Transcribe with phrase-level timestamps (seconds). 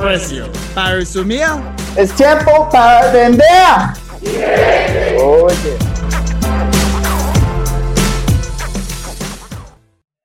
[0.00, 0.50] precio.
[0.74, 1.44] Para resumir,
[1.96, 3.44] es tiempo para vender.
[5.22, 5.76] Oye.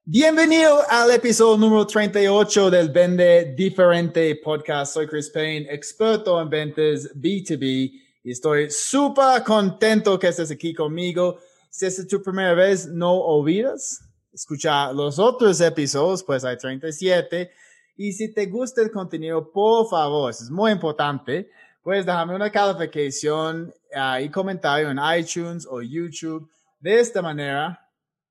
[0.05, 4.93] Bienvenido al episodio número 38 del Vende Diferente Podcast.
[4.93, 7.91] Soy Chris Payne, experto en ventas B2B
[8.23, 11.39] y estoy súper contento que estés aquí conmigo.
[11.69, 13.99] Si es tu primera vez, no olvides
[14.31, 17.51] escuchar los otros episodios, pues hay 37
[17.97, 21.49] y si te gusta el contenido, por favor, es muy importante,
[21.81, 26.49] puedes dejarme una calificación uh, y comentario en iTunes o YouTube.
[26.79, 27.79] De esta manera,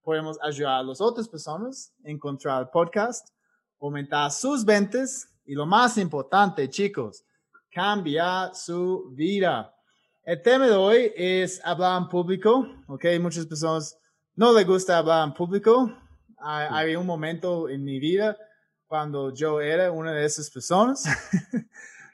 [0.03, 3.29] podemos ayudar a las otras personas a encontrar el podcast,
[3.81, 7.25] aumentar sus ventas y lo más importante, chicos,
[7.73, 9.75] cambiar su vida.
[10.25, 13.07] El tema de hoy es hablar en público, ¿ok?
[13.19, 13.99] Muchas personas
[14.37, 15.91] no les gusta hablar en público.
[16.39, 18.37] Hay, hay un momento en mi vida
[18.95, 21.03] cuando yo era una de esas personas,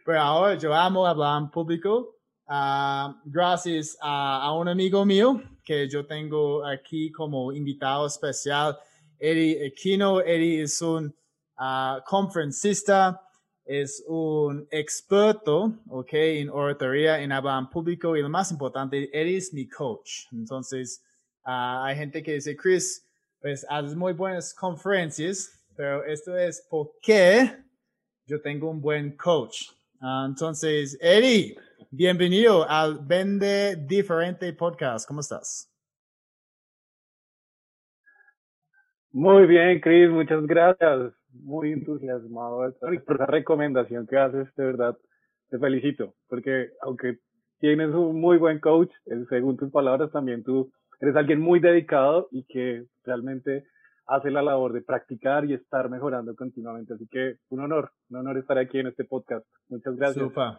[0.06, 2.16] pero ahora yo amo hablar en público.
[2.46, 8.78] Uh, gracias a, a, un amigo mío que yo tengo aquí como invitado especial,
[9.18, 10.22] Eddie Aquino.
[10.22, 11.14] Eddie es un
[11.58, 13.20] uh, conferencista,
[13.66, 19.36] es un experto, ok, en oratoria, en hablar en público y lo más importante, Eddie
[19.36, 20.24] es mi coach.
[20.32, 21.02] Entonces,
[21.44, 23.06] uh, hay gente que dice, Chris,
[23.38, 27.50] pues haces muy buenas conferencias, pero esto es porque
[28.26, 29.70] yo tengo un buen coach.
[30.00, 31.56] Uh, entonces, Eddie,
[31.90, 35.06] bienvenido al Vende Diferente Podcast.
[35.06, 35.70] ¿Cómo estás?
[39.12, 41.12] Muy bien, Chris, muchas gracias.
[41.32, 42.72] Muy entusiasmado
[43.06, 44.96] por la recomendación que haces, de verdad.
[45.48, 47.18] Te felicito, porque aunque
[47.58, 48.90] tienes un muy buen coach,
[49.28, 53.64] según tus palabras, también tú eres alguien muy dedicado y que realmente
[54.10, 56.94] hace la labor de practicar y estar mejorando continuamente.
[56.94, 59.46] Así que un honor, un honor estar aquí en este podcast.
[59.68, 60.24] Muchas gracias.
[60.24, 60.58] Super.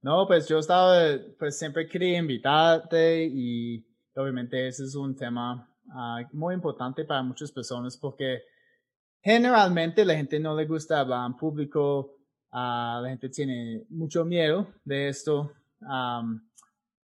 [0.00, 0.94] No, pues yo estaba,
[1.38, 7.52] pues siempre quería invitarte y obviamente ese es un tema uh, muy importante para muchas
[7.52, 8.40] personas porque
[9.20, 12.16] generalmente la gente no le gusta hablar en público,
[12.50, 15.52] uh, la gente tiene mucho miedo de esto.
[15.80, 16.40] Um,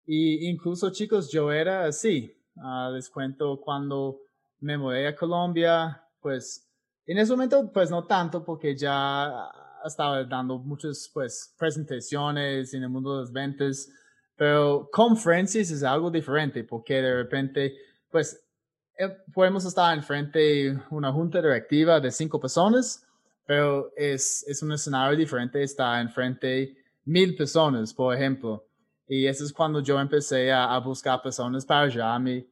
[0.06, 2.34] y incluso chicos, yo era así.
[2.56, 4.27] Uh, les cuento cuando
[4.60, 6.68] me mudé a Colombia, pues
[7.06, 9.50] en ese momento pues no tanto porque ya
[9.86, 13.90] estaba dando muchas pues presentaciones en el mundo de las ventas,
[14.36, 17.76] pero conferencias es algo diferente porque de repente
[18.10, 18.44] pues
[18.98, 23.06] eh, podemos estar enfrente de una junta directiva de cinco personas,
[23.46, 28.66] pero es, es un escenario diferente estar enfrente de mil personas, por ejemplo.
[29.08, 32.46] Y eso es cuando yo empecé a, a buscar personas para ayudarme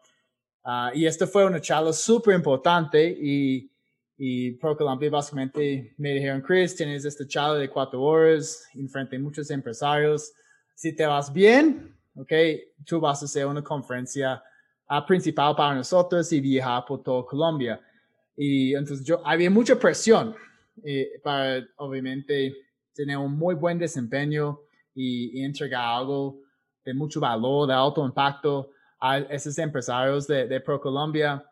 [0.64, 3.70] Uh, y esta fue una charla súper importante y
[4.20, 9.48] y ProColombia básicamente me dijeron, Chris, tienes esta charla de cuatro horas enfrente de muchos
[9.50, 10.32] empresarios.
[10.74, 12.32] Si te vas bien, ok,
[12.84, 14.42] tú vas a hacer una conferencia
[14.90, 17.80] uh, principal para nosotros y viajar por toda Colombia.
[18.36, 20.34] Y entonces yo, había mucha presión
[20.84, 22.56] eh, para, obviamente,
[22.92, 24.58] tener un muy buen desempeño
[24.94, 26.40] y, y, entregar algo
[26.84, 28.70] de mucho valor, de alto impacto
[29.00, 31.47] a esos empresarios de, de ProColombia.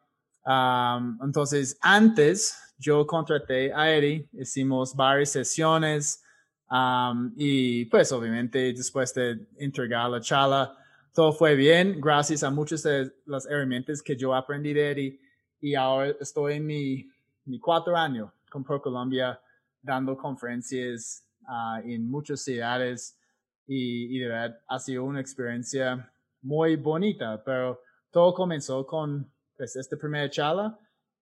[0.47, 6.23] Um, entonces, antes yo contraté a Eddie, hicimos varias sesiones
[6.71, 10.77] um, y pues obviamente después de entregar la charla,
[11.13, 12.01] todo fue bien.
[12.01, 15.21] Gracias a muchas de las herramientas que yo aprendí de Eddie
[15.61, 17.11] y ahora estoy en mi,
[17.45, 19.41] mi cuatro años con ProColombia
[19.83, 23.19] dando conferencias uh, en muchas ciudades
[23.67, 26.13] y, y de verdad ha sido una experiencia
[26.43, 27.83] muy bonita, pero
[28.13, 30.79] todo comenzó con pues, esta primera charla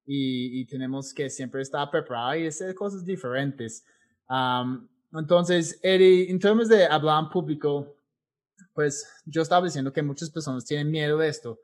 [0.06, 3.86] y, y, tenemos que siempre estar preparados y hacer cosas diferentes.
[4.28, 7.96] Um, entonces, Eddie, en términos de hablar en público,
[8.74, 11.58] pues yo estaba diciendo que muchas personas tienen miedo de esto.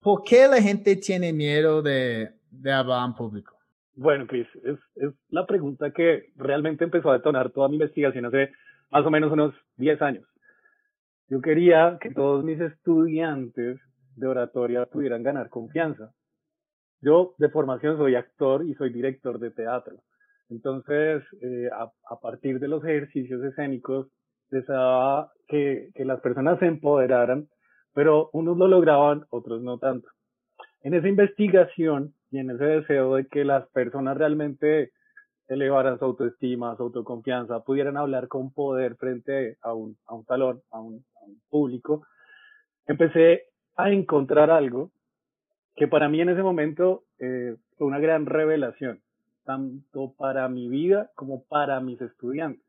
[0.00, 3.56] ¿Por qué la gente tiene miedo de, de hablar en público?
[3.96, 8.50] Bueno, Chris, es, es la pregunta que realmente empezó a detonar toda mi investigación hace
[8.90, 10.24] más o menos unos 10 años.
[11.28, 13.80] Yo quería que todos mis estudiantes
[14.16, 16.12] de oratoria pudieran ganar confianza.
[17.00, 19.96] Yo de formación soy actor y soy director de teatro.
[20.48, 24.08] Entonces, eh, a, partir de los ejercicios escénicos,
[24.50, 27.48] deseaba que, que las personas se empoderaran,
[27.92, 30.08] pero unos lo lograban, otros no tanto.
[30.82, 34.92] En esa investigación y en ese deseo de que las personas realmente
[35.48, 40.62] elevaran su autoestima, su autoconfianza, pudieran hablar con poder frente a un, a un un,
[40.70, 41.04] a un
[41.48, 42.06] público,
[42.86, 43.44] empecé
[43.76, 44.90] a encontrar algo
[45.76, 49.00] que para mí en ese momento eh, fue una gran revelación,
[49.44, 52.62] tanto para mi vida como para mis estudiantes.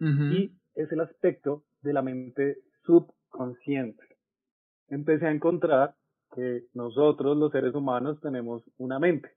[0.00, 4.02] Y es el aspecto de la mente subconsciente.
[4.88, 5.94] Empecé a encontrar
[6.34, 9.30] que nosotros los seres humanos tenemos una mente.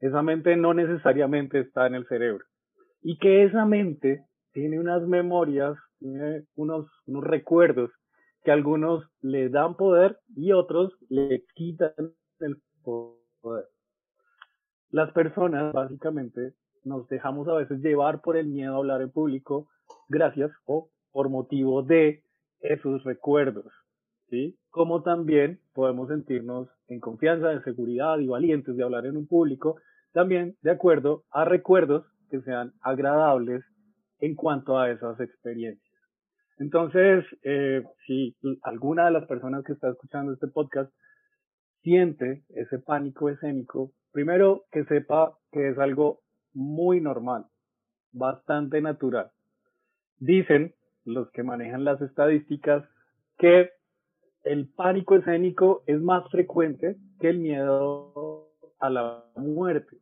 [0.00, 2.44] Esa mente no necesariamente está en el cerebro.
[3.00, 7.90] Y que esa mente tiene unas memorias, tiene unos, unos recuerdos
[8.42, 11.92] que algunos le dan poder y otros le quitan
[12.40, 13.66] el poder.
[14.90, 16.54] Las personas básicamente
[16.84, 19.68] nos dejamos a veces llevar por el miedo a hablar en público
[20.08, 22.22] gracias o por motivo de
[22.60, 23.72] esos recuerdos,
[24.28, 24.58] ¿sí?
[24.70, 29.76] Como también podemos sentirnos en confianza, en seguridad y valientes de hablar en un público,
[30.12, 33.64] también de acuerdo a recuerdos que sean agradables
[34.20, 35.91] en cuanto a esas experiencias.
[36.58, 40.92] Entonces, eh, si alguna de las personas que está escuchando este podcast
[41.82, 46.20] siente ese pánico escénico, primero que sepa que es algo
[46.54, 47.46] muy normal,
[48.12, 49.30] bastante natural.
[50.18, 52.84] Dicen los que manejan las estadísticas
[53.38, 53.70] que
[54.44, 58.48] el pánico escénico es más frecuente que el miedo
[58.78, 59.96] a la muerte.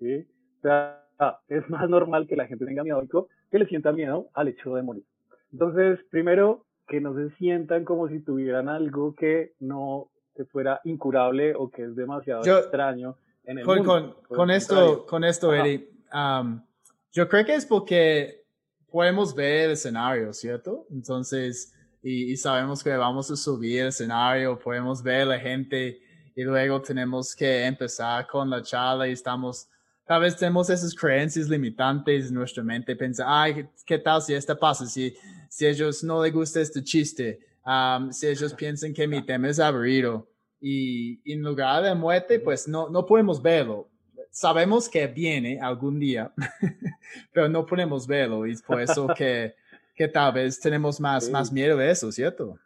[0.00, 1.04] O sea,
[1.48, 4.82] es más normal que la gente tenga miedo que le sienta miedo al hecho de
[4.82, 5.04] morir.
[5.52, 11.54] Entonces, primero, que no se sientan como si tuvieran algo que no que fuera incurable
[11.56, 14.22] o que es demasiado extraño en el con, mundo.
[14.28, 16.62] Con, esto, con esto, Eddie, um,
[17.10, 18.44] yo creo que es porque
[18.88, 20.86] podemos ver el escenario, ¿cierto?
[20.90, 26.00] Entonces, y, y, sabemos que vamos a subir el escenario, podemos ver la gente
[26.36, 29.68] y luego tenemos que empezar con la charla y estamos
[30.08, 34.58] Tal vez tenemos esas creencias limitantes en nuestra mente, pensar, ay, ¿qué tal si esto
[34.58, 34.86] pasa?
[34.86, 35.14] Si,
[35.50, 39.60] si ellos no les gusta este chiste, um, si ellos piensan que mi tema es
[39.60, 40.26] aburrido
[40.62, 43.90] y, y en lugar de muerte, pues no, no podemos verlo.
[44.30, 46.32] Sabemos que viene algún día,
[47.34, 49.56] pero no podemos verlo y es por eso que,
[49.94, 52.58] que tal vez tenemos más, más miedo de eso, ¿cierto?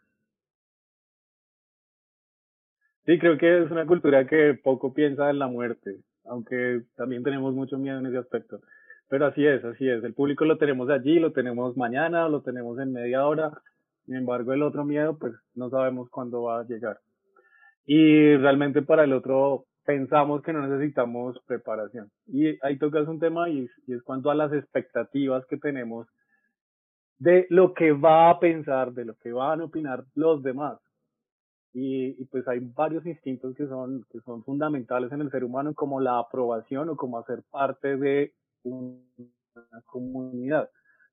[3.04, 7.54] Sí, creo que es una cultura que poco piensa en la muerte aunque también tenemos
[7.54, 8.60] mucho miedo en ese aspecto.
[9.08, 10.02] Pero así es, así es.
[10.04, 13.52] El público lo tenemos allí, lo tenemos mañana, lo tenemos en media hora.
[14.06, 16.98] Sin embargo, el otro miedo, pues no sabemos cuándo va a llegar.
[17.84, 22.10] Y realmente para el otro pensamos que no necesitamos preparación.
[22.26, 26.06] Y ahí tocas un tema y, y es cuanto a las expectativas que tenemos
[27.18, 30.78] de lo que va a pensar, de lo que van a opinar los demás.
[31.74, 36.00] Y, pues hay varios instintos que son, que son fundamentales en el ser humano, como
[36.00, 39.00] la aprobación o como hacer parte de una
[39.86, 40.68] comunidad.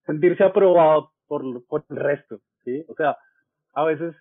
[0.05, 2.83] Sentirse aprobado por, por el resto, ¿sí?
[2.89, 3.17] O sea,
[3.73, 4.15] a veces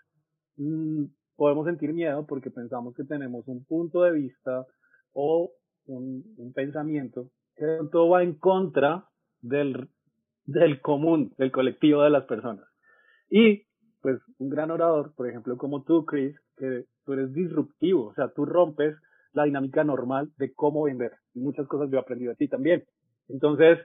[0.57, 4.67] mm, podemos sentir miedo porque pensamos que tenemos un punto de vista
[5.13, 5.51] o
[5.87, 9.09] un, un pensamiento que todo va en contra
[9.41, 9.89] del,
[10.45, 12.65] del común, del colectivo de las personas.
[13.31, 13.68] Y
[14.01, 18.29] pues un gran orador, por ejemplo, como tú, Chris, que tú eres disruptivo, o sea,
[18.29, 18.97] tú rompes
[19.33, 21.13] la dinámica normal de cómo vender.
[21.35, 22.85] Y muchas cosas yo he aprendido de ti también.
[23.29, 23.79] Entonces,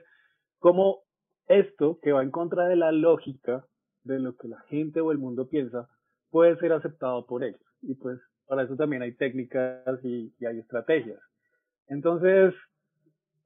[0.58, 1.00] como
[1.46, 3.64] esto que va en contra de la lógica
[4.04, 5.88] de lo que la gente o el mundo piensa,
[6.30, 7.60] puede ser aceptado por ellos.
[7.82, 11.20] Y pues para eso también hay técnicas y, y hay estrategias.
[11.88, 12.54] Entonces,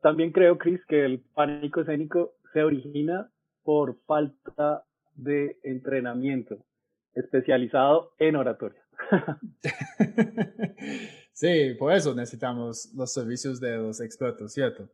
[0.00, 3.30] también creo, Chris, que el pánico escénico se origina
[3.62, 4.84] por falta
[5.18, 6.64] de entrenamiento
[7.12, 8.82] especializado en oratoria.
[11.32, 14.88] sí, por eso necesitamos los servicios de los expertos, ¿cierto?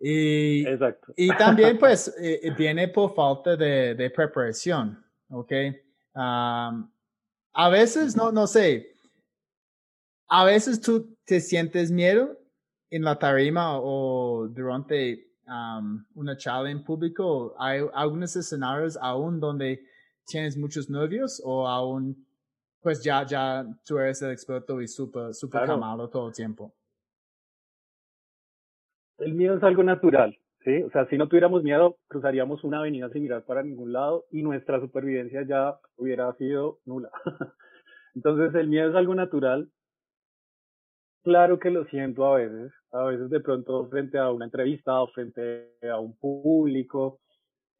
[0.00, 1.12] y, Exacto.
[1.16, 5.52] y también pues eh, eh, viene por falta de, de preparación, ¿ok?
[6.14, 8.92] a veces, no, no sé,
[10.28, 12.38] a veces tú te sientes miedo
[12.90, 15.27] en la tarima o durante
[16.14, 17.54] una charla en público.
[17.58, 19.82] Hay algunos escenarios aún donde
[20.26, 22.26] tienes muchos novios o aún,
[22.80, 26.74] pues ya, ya tú eres el experto y súper, súper calmado todo el tiempo?
[29.18, 30.82] El miedo es algo natural, ¿sí?
[30.82, 34.42] O sea, si no tuviéramos miedo, cruzaríamos una avenida sin mirar para ningún lado y
[34.42, 37.10] nuestra supervivencia ya hubiera sido nula.
[38.14, 39.70] Entonces, el miedo es algo natural.
[41.28, 45.08] Claro que lo siento a veces, a veces de pronto frente a una entrevista o
[45.08, 47.20] frente a un público,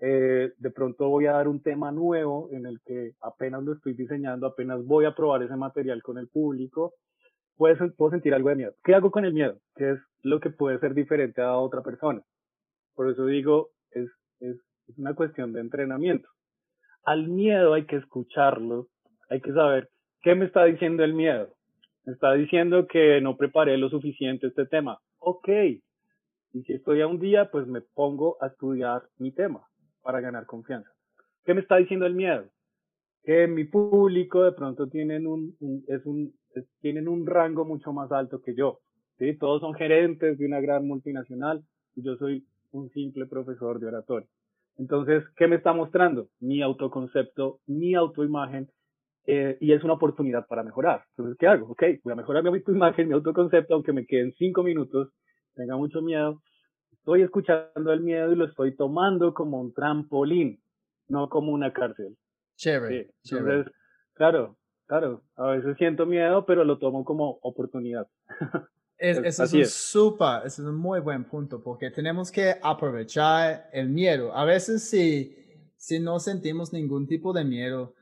[0.00, 3.94] eh, de pronto voy a dar un tema nuevo en el que apenas lo estoy
[3.94, 6.92] diseñando, apenas voy a probar ese material con el público,
[7.56, 8.74] puedo, sentir algo de miedo.
[8.84, 9.56] ¿Qué hago con el miedo?
[9.76, 12.20] ¿Qué es lo que puede ser diferente a otra persona?
[12.94, 14.58] Por eso digo, es, es
[14.98, 16.28] una cuestión de entrenamiento.
[17.02, 18.88] Al miedo hay que escucharlo,
[19.30, 19.88] hay que saber
[20.20, 21.54] qué me está diciendo el miedo.
[22.08, 24.98] Me está diciendo que no preparé lo suficiente este tema.
[25.18, 25.46] Ok.
[26.54, 29.68] Y si estoy a un día, pues me pongo a estudiar mi tema
[30.00, 30.90] para ganar confianza.
[31.44, 32.46] ¿Qué me está diciendo el miedo?
[33.24, 35.54] Que mi público de pronto tienen un,
[35.86, 36.32] es un,
[36.80, 38.78] tienen un rango mucho más alto que yo.
[39.18, 39.36] ¿sí?
[39.36, 41.62] Todos son gerentes de una gran multinacional
[41.94, 44.28] y yo soy un simple profesor de oratoria.
[44.78, 46.28] Entonces, ¿qué me está mostrando?
[46.40, 48.70] Mi autoconcepto, mi autoimagen,
[49.30, 51.04] eh, y es una oportunidad para mejorar.
[51.10, 51.66] Entonces, ¿qué hago?
[51.72, 55.10] Ok, voy a mejorar mi autoimagen, mi autoconcepto, aunque me queden cinco minutos,
[55.54, 56.40] tenga mucho miedo,
[56.92, 60.62] estoy escuchando el miedo y lo estoy tomando como un trampolín,
[61.08, 62.16] no como una cárcel.
[62.56, 63.10] Chévere.
[63.30, 63.70] Entonces,
[64.14, 64.56] claro,
[64.86, 68.08] claro, a veces siento miedo, pero lo tomo como oportunidad.
[69.00, 73.90] Es, eso es un súper, es un muy buen punto, porque tenemos que aprovechar el
[73.90, 74.34] miedo.
[74.34, 75.36] A veces si,
[75.76, 77.94] si no sentimos ningún tipo de miedo,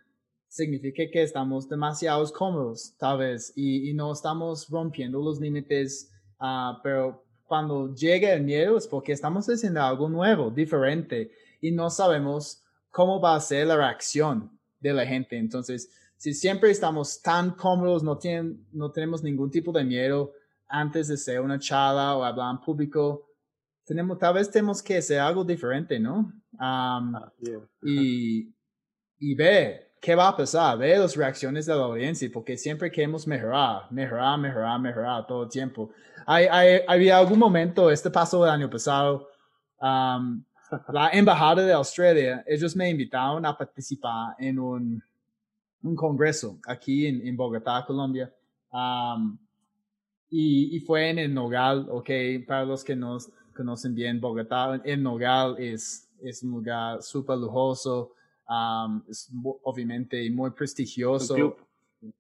[0.49, 6.11] significa que estamos demasiado cómodos, tal vez, y, y no estamos rompiendo los límites,
[6.41, 11.91] uh, pero cuando llega el miedo es porque estamos haciendo algo nuevo, diferente, y no
[11.91, 15.37] sabemos cómo va a ser la reacción de la gente.
[15.37, 20.33] Entonces, si siempre estamos tan cómodos, no, tienen, no tenemos ningún tipo de miedo
[20.69, 23.27] antes de hacer una charla o hablar en público,
[23.85, 26.33] tenemos, tal vez tenemos que hacer algo diferente, ¿no?
[26.59, 27.15] Um,
[27.83, 28.53] y,
[29.19, 33.27] y ver qué va a pasar, ver las reacciones de la audiencia, porque siempre queremos
[33.27, 35.91] mejorar, mejorar, mejorar, mejorar todo el tiempo.
[36.27, 39.29] Hay, hay, había algún momento, este pasó el año pasado,
[39.81, 40.43] um,
[40.93, 45.03] la embajada de Australia, ellos me invitaron a participar en un,
[45.83, 48.33] un congreso aquí en, en Bogotá, Colombia.
[48.73, 49.39] Um,
[50.29, 52.11] y, y, fue en el Nogal, ok,
[52.47, 53.17] para los que no
[53.55, 58.13] conocen bien Bogotá, el Nogal es, es un lugar súper lujoso,
[58.49, 59.31] um, es
[59.63, 61.57] obviamente muy prestigioso.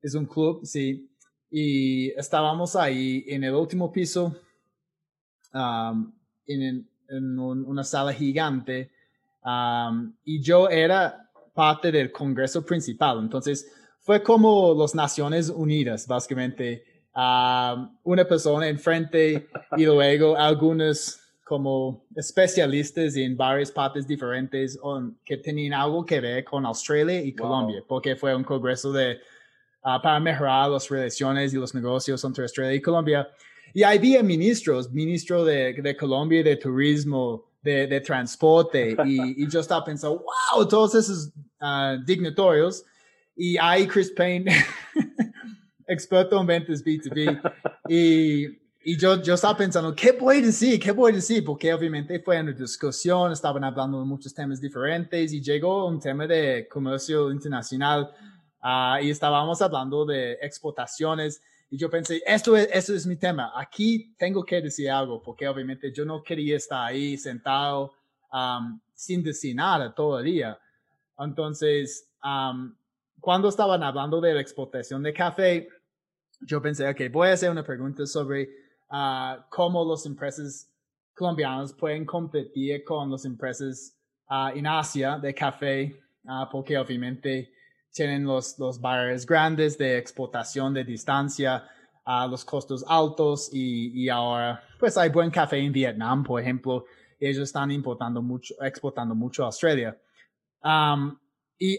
[0.03, 1.09] Es un club, sí
[1.51, 4.37] y estábamos ahí en el último piso,
[5.55, 6.13] um,
[6.47, 8.91] en, en una sala gigante,
[9.45, 13.21] um, y yo era parte del Congreso principal.
[13.21, 16.85] Entonces, fue como las Naciones Unidas, básicamente.
[18.05, 24.79] Una persona enfrente y luego algunos como especialistas en varias partes diferentes
[25.25, 29.19] que tenían algo que ver con Australia y Colombia, porque fue un congreso de
[29.89, 33.29] Ah, para mejorar las relaciones y los negocios entre Australia y Colombia.
[33.73, 39.61] Y había ministros, ministro de, de Colombia de turismo, de, de transporte, y, y, yo
[39.61, 40.25] estaba pensando,
[40.57, 42.85] wow, todos esos uh, dignatorios.
[43.37, 44.51] Y ahí Chris Payne,
[45.87, 47.41] experto en ventas B2B,
[47.89, 50.79] y, y yo, yo estaba pensando, ¿qué voy a decir?
[50.79, 51.45] ¿Qué voy a decir?
[51.45, 56.27] Porque obviamente fue una discusión, estaban hablando de muchos temas diferentes y llegó un tema
[56.27, 58.11] de comercio internacional
[58.69, 61.41] Ah, y estábamos hablando de exportaciones
[61.71, 65.47] y yo pensé, esto es, esto es mi tema, aquí tengo que decir algo, porque
[65.47, 67.93] obviamente yo no quería estar ahí sentado
[68.93, 70.59] sin decir nada día.
[71.17, 72.11] Entonces,
[73.21, 75.69] cuando estaban hablando de la exportación de café,
[76.41, 78.49] yo pensé, ok, voy a hacer una pregunta sobre
[78.91, 80.71] uh, cómo las empresas
[81.15, 83.97] colombianas pueden competir con las empresas
[84.29, 86.01] uh, en Asia de café,
[86.51, 87.53] porque obviamente
[87.93, 91.65] tienen los, los barriers grandes de exportación de distancia,
[92.29, 96.85] los costos altos y, y, ahora pues hay buen café en Vietnam, por ejemplo,
[97.19, 99.97] ellos están importando mucho, exportando mucho a Australia.
[100.63, 101.17] Um,
[101.59, 101.79] y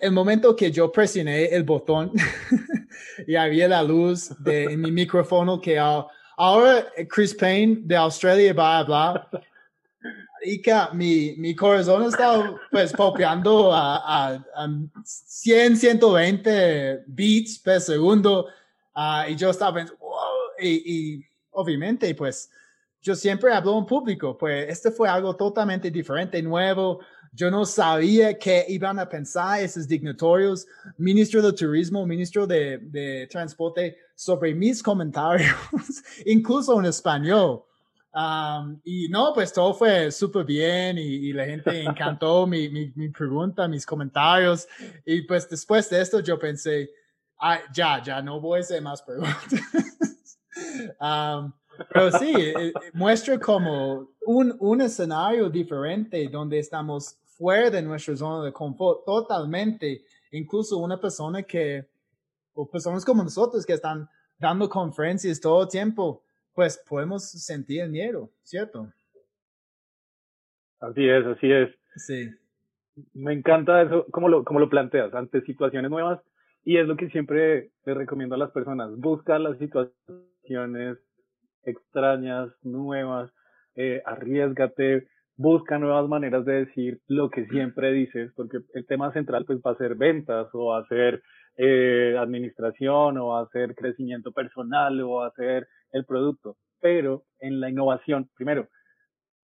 [0.00, 2.10] el momento que yo presioné el botón
[3.26, 5.78] y había la luz de en mi micrófono que
[6.36, 9.28] ahora Chris Payne de Australia va a hablar
[10.62, 14.68] que mi, mi corazón está pues popeando a, a, a
[15.04, 18.46] 100, 120 beats por segundo.
[18.94, 19.98] Uh, y yo estaba pensando,
[20.58, 22.50] y, y, obviamente, pues
[23.00, 27.00] yo siempre hablo en público, pues este fue algo totalmente diferente, nuevo.
[27.32, 30.66] Yo no sabía qué iban a pensar esos dignatorios,
[30.98, 35.54] ministro de Turismo, ministro de, de Transporte, sobre mis comentarios,
[36.26, 37.64] incluso en español.
[38.14, 42.92] Um, y no, pues todo fue súper bien y, y, la gente encantó mi, mi,
[42.94, 44.68] mi, pregunta, mis comentarios.
[45.06, 46.90] Y pues después de esto yo pensé,
[47.40, 49.44] ah, ya, ya no voy a hacer más preguntas.
[51.00, 51.52] um,
[51.88, 58.16] pero sí, eh, eh, muestra como un, un escenario diferente donde estamos fuera de nuestra
[58.16, 60.04] zona de confort totalmente.
[60.32, 61.88] Incluso una persona que,
[62.54, 66.22] o personas como nosotros que están dando conferencias todo el tiempo,
[66.54, 68.92] pues podemos sentir miedo, ¿cierto?
[70.80, 71.70] Así es, así es.
[71.96, 72.30] Sí.
[73.14, 76.20] Me encanta eso, como lo, como lo planteas, ante situaciones nuevas,
[76.64, 80.98] y es lo que siempre le recomiendo a las personas, busca las situaciones
[81.64, 83.32] extrañas, nuevas,
[83.76, 89.44] eh, arriesgate, busca nuevas maneras de decir lo que siempre dices, porque el tema central
[89.46, 91.22] pues va a ser ventas o va a ser
[91.56, 96.56] eh, administración o ser crecimiento personal o ser el producto.
[96.80, 98.68] Pero en la innovación, primero,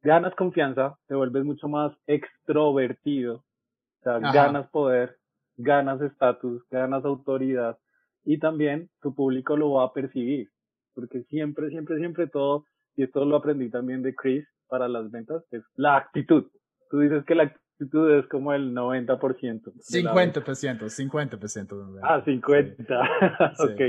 [0.02, 5.16] ganas confianza, te vuelves mucho más extrovertido, o sea, ganas poder,
[5.56, 7.78] ganas estatus, ganas autoridad
[8.24, 10.48] y también tu público lo va a percibir
[10.94, 12.64] porque siempre, siempre, siempre todo,
[12.96, 16.44] y esto lo aprendí también de Chris para las ventas, es la actitud.
[16.90, 19.16] Tú dices que la actitud es como el 90%.
[19.16, 22.00] 50%, 50%.
[22.02, 23.00] Ah, 50.
[23.58, 23.80] ok.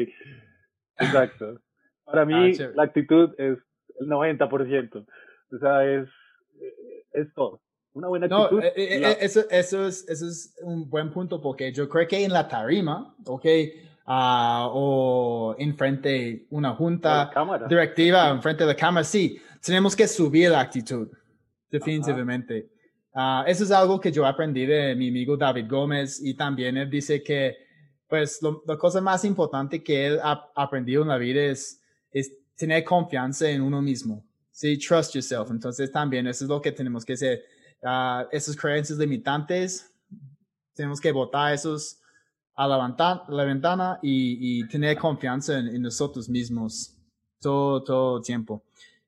[1.00, 1.60] Exacto.
[2.06, 3.58] Para mí, ah, la actitud es
[4.00, 5.06] el 90%.
[5.52, 6.08] O sea, es,
[7.14, 7.62] es todo.
[7.94, 8.60] Una buena actitud.
[8.60, 12.08] No, eh, eh, eh, eso, eso, es, eso es un buen punto porque yo creo
[12.08, 13.46] que en la tarima, ok,
[14.06, 17.32] uh, o enfrente una junta
[17.70, 21.08] directiva, enfrente de la cámara, sí, tenemos que subir la actitud,
[21.72, 22.75] definitivamente.
[23.16, 26.90] Uh, eso es algo que yo aprendí de mi amigo David Gómez y también él
[26.90, 27.56] dice que,
[28.10, 32.84] pues, la cosa más importante que él ha aprendido en la vida es, es tener
[32.84, 34.22] confianza en uno mismo.
[34.52, 35.50] Sí, trust yourself.
[35.50, 37.46] Entonces también eso es lo que tenemos que hacer.
[37.82, 39.90] Uh, esas creencias limitantes,
[40.74, 42.02] tenemos que votar esos
[42.54, 46.96] a la, ventana, y, tener confianza en, nosotros mismos
[47.40, 48.64] todo, todo el tiempo.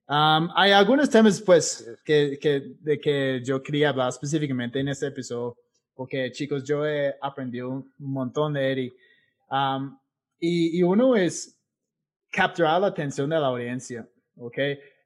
[0.09, 5.07] Um, hay algunos temas, pues, que, que, de que yo quería hablar específicamente en este
[5.07, 5.57] episodio,
[5.93, 8.93] porque, chicos, yo he aprendido un montón de él.
[9.49, 9.97] Um,
[10.39, 11.59] y, y, uno es
[12.31, 14.57] capturar la atención de la audiencia, ¿ok?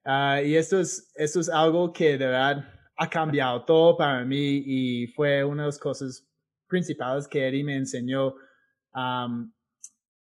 [0.05, 2.65] Uh, y esto es, esto es algo que de verdad
[2.97, 6.23] ha cambiado todo para mí y fue una de las cosas
[6.67, 8.35] principales que Eddie me enseñó.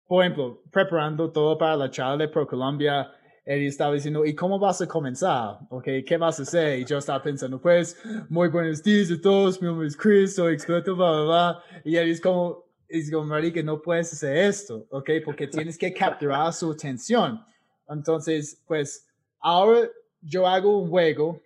[0.08, 3.12] por ejemplo, preparando todo para la charla de ProColombia,
[3.46, 5.60] Eddie estaba diciendo, ¿y cómo vas a comenzar?
[5.70, 6.80] Okay, ¿Qué vas a hacer?
[6.80, 7.96] Y yo estaba pensando, pues,
[8.28, 11.64] muy buenos días a todos, mi nombre es Chris, soy experto, bla, bla, bla.
[11.84, 15.12] Y Eddie es como, es como, que no puedes hacer esto, ¿ok?
[15.24, 17.40] Porque tienes que capturar su atención.
[17.88, 19.08] Entonces, pues,
[19.40, 19.88] ahora
[20.22, 21.40] yo hago un juego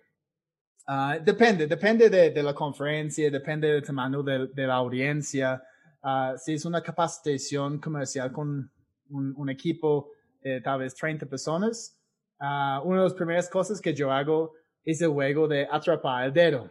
[0.90, 5.62] Uh, depende, depende de, de, la conferencia, depende del tamaño de, de la audiencia.
[6.02, 8.68] Uh, si es una capacitación comercial con
[9.10, 10.10] un, un equipo
[10.42, 11.96] de tal vez 30 personas,
[12.40, 16.32] uh, una de las primeras cosas que yo hago es el juego de atrapar el
[16.32, 16.70] dedo.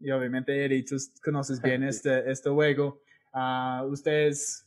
[0.00, 3.00] Y obviamente, Eddie, tú conoces bien este, este juego.
[3.88, 4.64] ustedes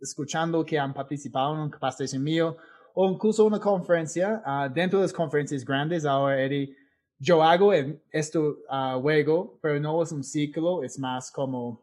[0.00, 2.56] escuchando que han participado en una capacitación mío
[2.94, 6.76] o incluso una conferencia, dentro de las conferencias grandes, ahora Eddie
[7.18, 7.72] yo hago
[8.12, 11.82] esto uh, juego, pero no es un ciclo, es más como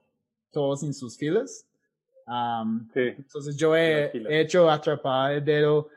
[0.52, 1.66] todos en sus filas.
[2.28, 5.90] Um, sí, entonces yo he hecho atrapar el dedo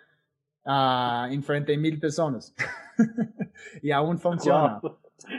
[0.65, 2.55] uh, en frente de mil personas
[3.83, 4.81] y aún funciona.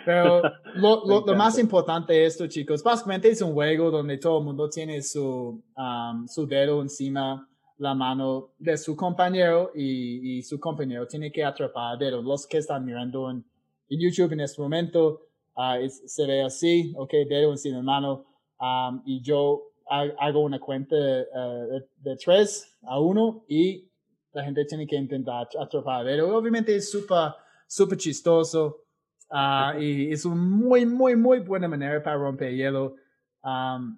[0.06, 0.42] Pero
[0.76, 4.46] lo, lo, lo, más importante de esto, chicos, básicamente es un juego donde todo el
[4.46, 10.60] mundo tiene su, um, su dedo encima la mano de su compañero y, y, su
[10.60, 12.22] compañero tiene que atrapar el dedo.
[12.22, 13.44] Los que están mirando en
[13.90, 15.22] en YouTube en este momento
[15.56, 18.26] uh, se ve así, ok, dedo encima de mano,
[18.60, 23.88] um, y yo hago una cuenta uh, de, 3 a 1 y
[24.36, 26.36] la gente tiene que intentar atrapar dedo.
[26.36, 27.34] Obviamente es súper,
[27.68, 28.86] súper chistoso
[29.32, 32.96] uh, y es una muy, muy, muy buena manera para romper hielo.
[33.44, 33.98] Um,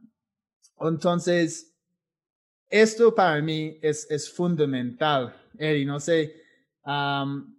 [0.79, 1.75] entonces,
[2.69, 5.33] esto para mí es, es fundamental.
[5.57, 6.35] Eddie, no sé,
[6.85, 7.57] um,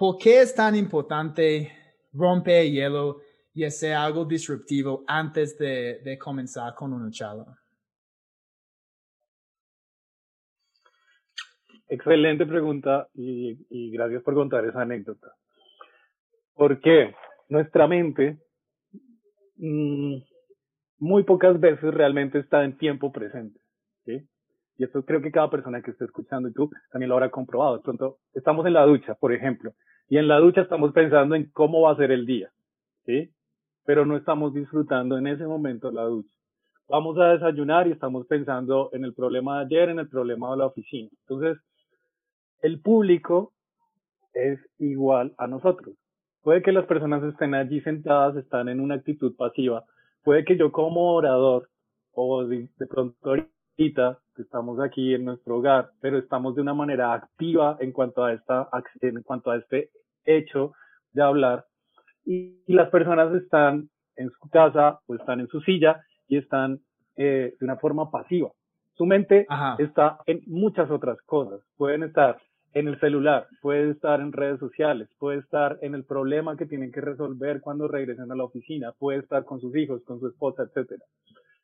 [0.00, 1.70] ¿Por qué es tan importante
[2.14, 3.20] romper hielo
[3.52, 7.59] y hacer algo disruptivo antes de, de comenzar con una charla?
[11.90, 15.34] Excelente pregunta y, y, gracias por contar esa anécdota.
[16.54, 17.16] ¿Por qué?
[17.48, 18.38] Nuestra mente
[19.56, 20.18] mm,
[21.00, 23.58] muy pocas veces realmente está en tiempo presente.
[24.04, 24.22] ¿sí?
[24.78, 27.78] Y esto creo que cada persona que esté escuchando y tú también lo habrá comprobado.
[27.78, 29.72] De pronto estamos en la ducha, por ejemplo,
[30.08, 32.52] y en la ducha estamos pensando en cómo va a ser el día,
[33.04, 33.30] ¿sí?
[33.84, 36.32] Pero no estamos disfrutando en ese momento la ducha.
[36.88, 40.58] Vamos a desayunar y estamos pensando en el problema de ayer, en el problema de
[40.58, 41.08] la oficina.
[41.26, 41.58] Entonces,
[42.62, 43.52] el público
[44.32, 45.94] es igual a nosotros.
[46.42, 49.84] Puede que las personas estén allí sentadas, están en una actitud pasiva.
[50.22, 51.68] Puede que yo como orador
[52.12, 57.76] o de, pronto ahorita estamos aquí en nuestro hogar, pero estamos de una manera activa
[57.80, 58.68] en cuanto a esta
[59.00, 59.90] en cuanto a este
[60.24, 60.72] hecho
[61.12, 61.64] de hablar
[62.24, 66.80] y, las personas están en su casa o están en su silla y están
[67.16, 68.50] eh, de una forma pasiva.
[68.94, 69.46] Su mente
[69.78, 71.60] está en muchas otras cosas.
[71.76, 72.38] Pueden estar
[72.72, 76.92] en el celular, puede estar en redes sociales, puede estar en el problema que tienen
[76.92, 80.62] que resolver cuando regresen a la oficina, puede estar con sus hijos, con su esposa,
[80.62, 81.02] etcétera.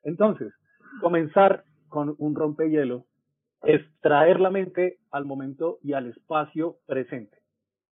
[0.03, 0.53] Entonces,
[1.01, 3.05] comenzar con un rompehielo
[3.63, 7.39] es traer la mente al momento y al espacio presente.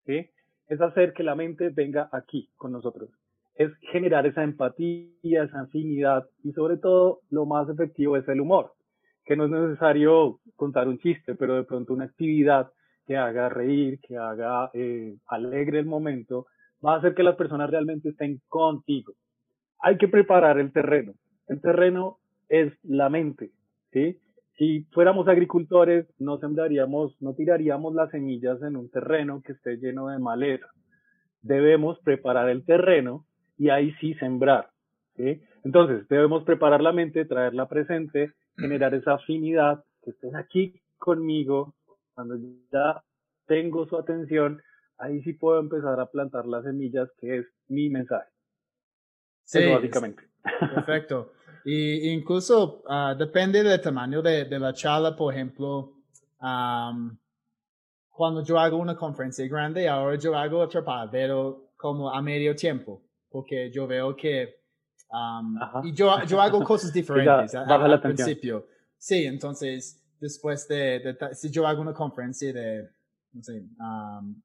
[0.07, 0.31] ¿sí?
[0.68, 3.11] Es hacer que la mente venga aquí con nosotros.
[3.55, 8.72] Es generar esa empatía, esa afinidad y sobre todo lo más efectivo es el humor,
[9.24, 12.70] que no es necesario contar un chiste, pero de pronto una actividad
[13.06, 16.46] que haga reír, que haga eh, alegre el momento,
[16.84, 19.14] va a hacer que las personas realmente estén contigo.
[19.80, 21.14] Hay que preparar el terreno.
[21.46, 23.50] El terreno es la mente,
[23.92, 24.18] ¿sí?
[24.56, 30.08] Si fuéramos agricultores, no sembraríamos, no tiraríamos las semillas en un terreno que esté lleno
[30.08, 30.66] de maleza.
[31.42, 33.26] Debemos preparar el terreno
[33.58, 34.70] y ahí sí sembrar,
[35.16, 35.42] ¿sí?
[35.64, 41.74] Entonces, debemos preparar la mente, traerla presente, generar esa afinidad, que estén aquí conmigo,
[42.14, 42.37] cuando
[42.72, 43.03] ya
[43.46, 44.62] tengo su atención,
[44.98, 48.29] ahí sí puedo empezar a plantar las semillas, que es mi mensaje.
[49.44, 50.22] Sí, básicamente.
[50.74, 51.33] Perfecto.
[51.64, 55.94] Y incluso uh, depende del tamaño de, de, la charla, por ejemplo,
[56.40, 57.16] um,
[58.11, 63.03] cuando yo hago una conferencia grande, ahora yo hago otra pero como a medio tiempo,
[63.31, 64.57] porque yo veo que
[65.11, 68.66] um, y yo, yo hago cosas diferentes al principio.
[68.98, 72.88] Sí, entonces después de, si yo hago una conferencia de,
[73.34, 73.62] no sé,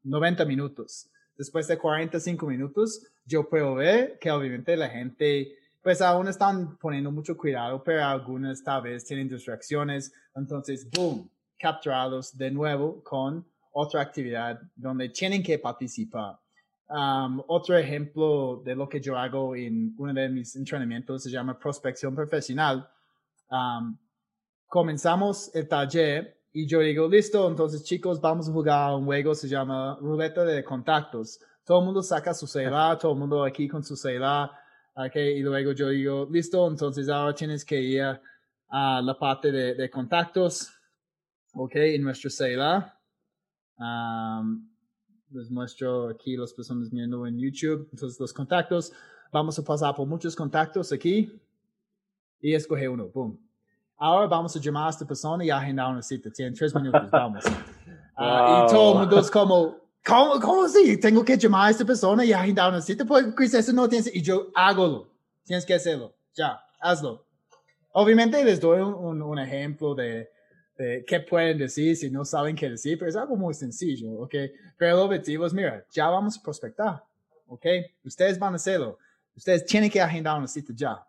[0.04, 6.28] 90 minutos, después de 45 minutos, yo puedo ver que obviamente la gente, pues aún
[6.28, 13.02] están poniendo mucho cuidado, pero algunas tal vez tienen distracciones, entonces, boom, capturados de nuevo
[13.02, 16.38] con otra actividad donde tienen que participar.
[17.48, 22.14] otro ejemplo de lo que yo hago en uno de mis entrenamientos se llama prospección
[22.14, 22.86] profesional
[24.70, 29.48] comenzamos el taller y yo digo, listo, entonces chicos, vamos a jugar un juego, se
[29.48, 31.40] llama ruleta de contactos.
[31.66, 34.52] Todo el mundo saca su celular, todo el mundo aquí con su celular,
[34.96, 38.04] okay, y luego yo digo, listo, entonces ahora tienes que ir
[38.72, 40.72] a la parte de, contactos,
[41.54, 42.96] ok, en nuestro celular.
[45.32, 48.94] les muestro aquí las personas viendo en YouTube, entonces los contactos,
[49.32, 51.32] vamos a pasar por muchos contactos aquí
[52.40, 53.49] y escoge uno, boom
[54.00, 56.32] ahora vamos a llamar a esta persona y agendar una cita.
[56.32, 57.44] Tienen tres minutos, vamos.
[58.16, 60.98] Ah, y todo el mundo es como, ¿cómo, ¿cómo así?
[60.98, 64.14] Tengo que llamar a esta persona y agendar una cita porque Chris, eso no tienes,
[64.16, 65.10] y yo hágalo.
[65.44, 66.14] Tienes que hacerlo.
[66.34, 67.26] Ya, hazlo.
[67.92, 70.30] Obviamente les doy un, un, ejemplo de,
[70.78, 74.36] de, qué pueden decir si no saben qué decir, pero es algo muy sencillo, ¿ok?
[74.78, 77.04] Pero el objetivo es, mira, ya vamos a prospectar,
[77.48, 77.66] ¿ok?
[78.06, 79.00] Ustedes van a hacerlo.
[79.36, 81.04] Ustedes tienen que agendar una cita ya.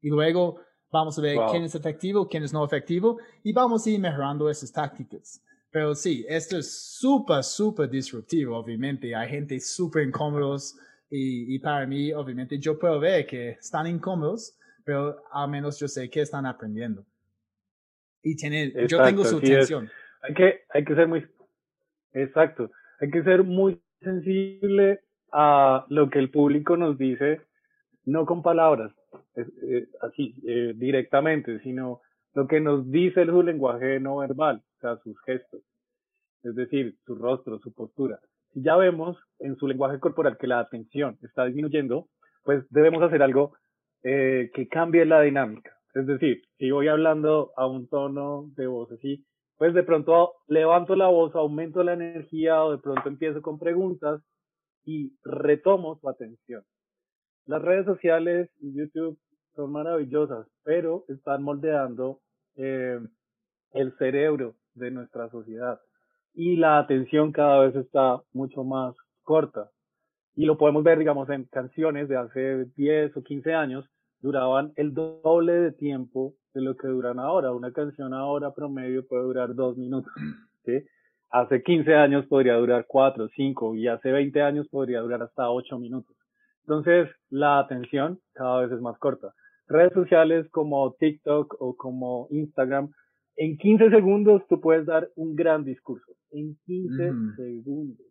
[0.00, 3.90] Y luego Vamos a ver quién es efectivo, quién es no efectivo y vamos a
[3.90, 5.42] ir mejorando esas tácticas.
[5.70, 9.14] Pero sí, esto es súper, súper disruptivo, obviamente.
[9.14, 10.78] Hay gente súper incómodos
[11.10, 15.86] y, y, para mí, obviamente, yo puedo ver que están incómodos, pero al menos yo
[15.86, 17.04] sé que están aprendiendo.
[18.22, 19.90] Y tienen, yo tengo su atención.
[20.22, 21.26] Hay que, hay que ser muy,
[22.12, 22.70] exacto,
[23.00, 25.00] hay que ser muy sensible
[25.32, 27.42] a lo que el público nos dice,
[28.04, 28.92] no con palabras,
[30.00, 32.00] así eh, directamente, sino
[32.34, 35.62] lo que nos dice su lenguaje no verbal, o sea, sus gestos,
[36.42, 38.20] es decir, su rostro, su postura.
[38.52, 42.08] Si ya vemos en su lenguaje corporal que la atención está disminuyendo,
[42.44, 43.54] pues debemos hacer algo
[44.02, 45.76] eh, que cambie la dinámica.
[45.94, 49.24] Es decir, si voy hablando a un tono de voz así,
[49.56, 54.22] pues de pronto levanto la voz, aumento la energía o de pronto empiezo con preguntas
[54.84, 56.62] y retomo su atención.
[57.48, 59.18] Las redes sociales y YouTube
[59.56, 62.20] son maravillosas, pero están moldeando
[62.56, 63.00] eh,
[63.72, 65.80] el cerebro de nuestra sociedad
[66.34, 69.70] y la atención cada vez está mucho más corta.
[70.34, 73.88] Y lo podemos ver, digamos, en canciones de hace 10 o 15 años,
[74.20, 77.52] duraban el doble de tiempo de lo que duran ahora.
[77.52, 80.12] Una canción ahora promedio puede durar dos minutos.
[80.66, 80.84] ¿sí?
[81.30, 85.78] Hace 15 años podría durar 4, 5 y hace 20 años podría durar hasta 8
[85.78, 86.14] minutos.
[86.68, 89.32] Entonces, la atención cada vez es más corta.
[89.68, 92.90] Redes sociales como TikTok o como Instagram,
[93.36, 96.12] en 15 segundos tú puedes dar un gran discurso.
[96.30, 98.06] En 15 segundos.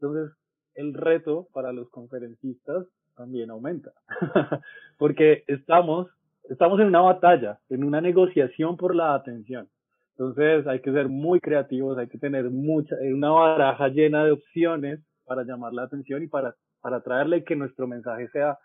[0.00, 0.34] Entonces,
[0.74, 3.92] el reto para los conferencistas también aumenta.
[4.98, 6.08] Porque estamos,
[6.44, 9.68] estamos en una batalla, en una negociación por la atención.
[10.16, 15.00] Entonces hay que ser muy creativos, hay que tener mucha, una baraja llena de opciones
[15.26, 18.58] para llamar la atención y para, para traerle que nuestro mensaje sea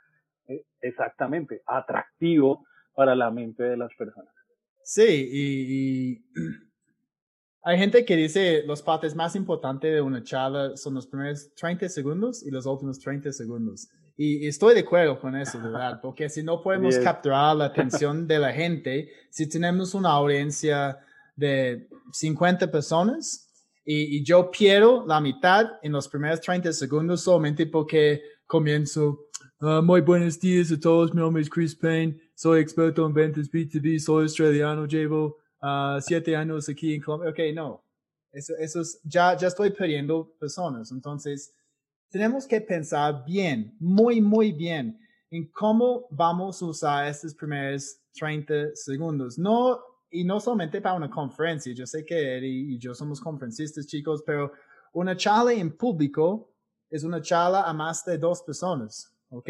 [0.47, 4.34] eh, exactamente atractivo para la mente de las personas.
[4.84, 6.25] Sí, y
[7.62, 11.89] hay gente que dice los partes más importantes de una charla son los primeros 30
[11.89, 13.88] segundos y los últimos 30 segundos.
[14.15, 15.99] Y, estoy de acuerdo con eso, ¿verdad?
[16.01, 20.97] Porque si no podemos capturar la atención de la gente, si tenemos una audiencia
[21.36, 23.46] de 50 personas
[23.89, 29.28] y, yo pierdo la mitad en los primeros 30 segundos solamente porque comienzo,
[29.62, 33.50] ah, muy buenos días a todos, mi nombre es Chris Payne, soy experto en ventas
[33.50, 37.32] B2B, soy australiano, llevo uh, siete años aquí en Colombia.
[37.32, 37.82] Ok, no.
[38.34, 40.91] Eso, eso es, ya, ya estoy perdiendo personas.
[40.91, 41.54] Entonces,
[42.10, 45.00] tenemos que pensar bien, muy, muy bien,
[45.32, 49.38] en cómo vamos a usar estos primeros 30 segundos.
[49.38, 51.74] No, y no solamente para una conferencia.
[51.74, 54.52] Yo sé que Eddie y yo somos conferencistas, chicos, pero
[54.93, 56.50] una charla en público
[56.89, 59.13] es una charla a más de dos personas.
[59.30, 59.50] ¿Ok?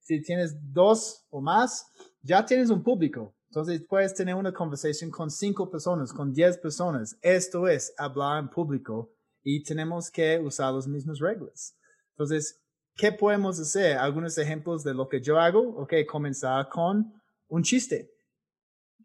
[0.00, 1.86] Si tienes dos o más,
[2.22, 3.34] ya tienes un público.
[3.50, 7.18] Entonces puedes tener una conversación con cinco personas, con diez personas.
[7.20, 9.10] Esto es hablar en público
[9.42, 11.76] y tenemos que usar las mismas reglas.
[12.10, 12.60] Entonces,
[12.96, 13.96] ¿qué podemos hacer?
[13.96, 15.60] Algunos ejemplos de lo que yo hago.
[15.76, 17.12] Ok, comenzar con
[17.48, 18.10] un chiste.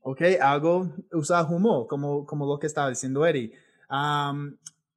[0.08, 3.52] Ok, hago, usar humor, como, como lo que estaba diciendo Eddie.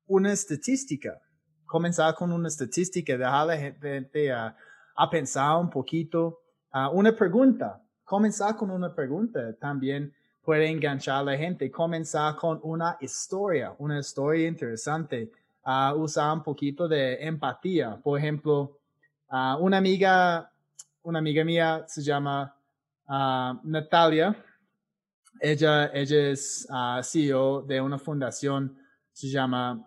[0.06, 1.18] una estadística.
[1.64, 4.54] Comenzar con una estadística, dejar a la gente a,
[4.94, 6.40] a pensar un poquito.
[6.74, 11.70] Uh, una pregunta comenzar con una pregunta también puede enganchar a la gente.
[11.70, 15.30] Comenzar con una historia, una historia interesante.
[15.64, 17.98] Uh, usar un poquito de empatía.
[18.02, 18.78] Por ejemplo,
[19.30, 20.50] uh, una amiga,
[21.02, 22.54] una amiga mía se llama
[23.64, 24.36] Natalia.
[25.40, 26.66] Ella, ella es
[27.02, 28.76] CEO de una fundación,
[29.12, 29.84] se llama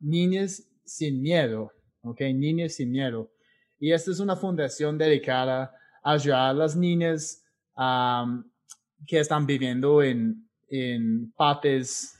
[0.00, 1.72] Niños sin Miedo.
[2.04, 2.20] ¿ok?
[2.34, 3.30] Niños sin Miedo.
[3.78, 7.42] Y esta es una fundación dedicada ayudar a las niñas
[9.06, 12.16] que están viviendo en, en partes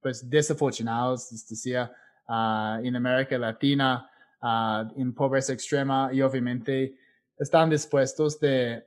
[0.00, 1.90] pues desafortunados, decía,
[2.28, 4.08] uh, en América Latina,
[4.40, 6.96] uh, en pobreza extrema y obviamente
[7.36, 8.86] están dispuestos de,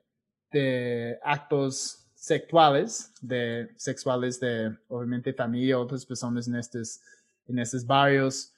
[0.51, 6.99] de actos sexuales, de sexuales de obviamente familia, otras personas en estos,
[7.47, 8.53] en estos barrios.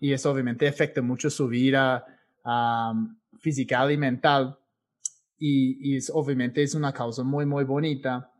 [0.00, 2.04] y eso obviamente afecta mucho su vida
[3.38, 4.58] física y mental.
[5.38, 8.32] Y, y obviamente es una causa muy, muy bonita.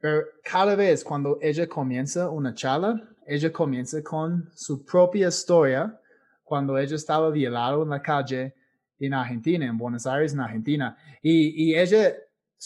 [0.00, 5.96] Pero cada vez cuando ella comienza una charla, ella comienza con su propia historia
[6.42, 8.54] cuando ella estaba violada en la calle
[8.98, 10.96] en Argentina, en Buenos Aires, en Argentina.
[11.22, 12.14] Y, y ella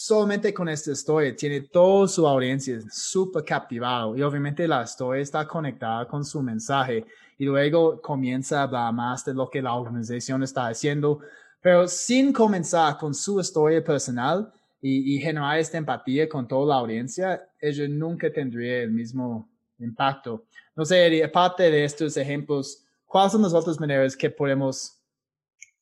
[0.01, 5.45] solamente con esta historia tiene toda su audiencia súper captivado y obviamente la historia está
[5.45, 7.05] conectada con su mensaje
[7.37, 11.19] y luego comienza a hablar más de lo que la organización está haciendo,
[11.59, 14.49] pero sin comenzar con su historia personal
[14.81, 20.45] y, generar esta empatía con toda la audiencia, ella nunca tendría el mismo impacto.
[20.77, 24.97] No sé, aparte de estos ejemplos, ¿cuáles son las otras maneras que podemos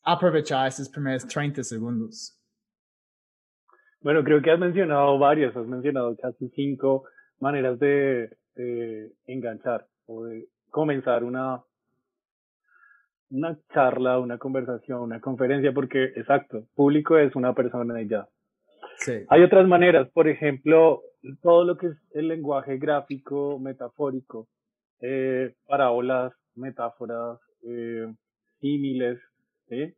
[0.01, 2.36] aprovechar estos primeros 30 segundos?
[4.07, 7.03] Bueno, creo que has mencionado varias, has mencionado casi cinco
[7.41, 8.29] maneras de
[9.25, 11.61] enganchar o de comenzar una,
[13.29, 18.29] una charla, una conversación, una conferencia, porque exacto, público es una persona y ya.
[18.99, 19.25] Sí.
[19.27, 21.01] Hay otras maneras, por ejemplo,
[21.41, 24.47] todo lo que es el lenguaje gráfico, metafórico,
[25.01, 28.07] eh, parábolas, metáforas, eh,
[28.61, 29.19] símiles,
[29.67, 29.93] ¿sí?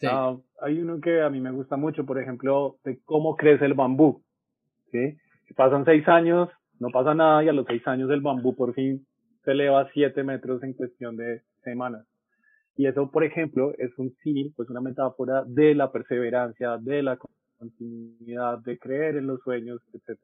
[0.00, 0.06] Sí.
[0.10, 3.74] Ah, hay uno que a mí me gusta mucho, por ejemplo, de cómo crece el
[3.74, 4.22] bambú.
[4.90, 5.16] ¿sí?
[5.46, 8.74] Si pasan seis años, no pasa nada y a los seis años el bambú por
[8.74, 9.06] fin
[9.44, 12.06] se eleva siete metros en cuestión de semanas.
[12.76, 17.18] Y eso, por ejemplo, es un símil, pues una metáfora de la perseverancia, de la
[17.58, 20.18] continuidad, de creer en los sueños, etc.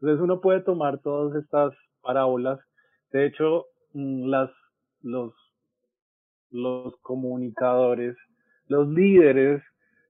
[0.00, 2.58] Entonces uno puede tomar todas estas parábolas.
[3.12, 4.50] De hecho, mm, los
[6.50, 8.16] los comunicadores,
[8.68, 9.62] los líderes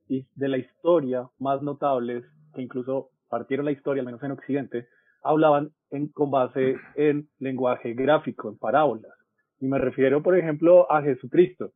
[0.08, 4.88] de la historia más notables, que incluso partieron la historia, al menos en Occidente,
[5.22, 9.12] hablaban en, con base en lenguaje gráfico, en parábolas.
[9.58, 11.72] Y me refiero, por ejemplo, a Jesucristo,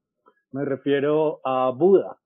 [0.53, 2.17] me refiero a Buda,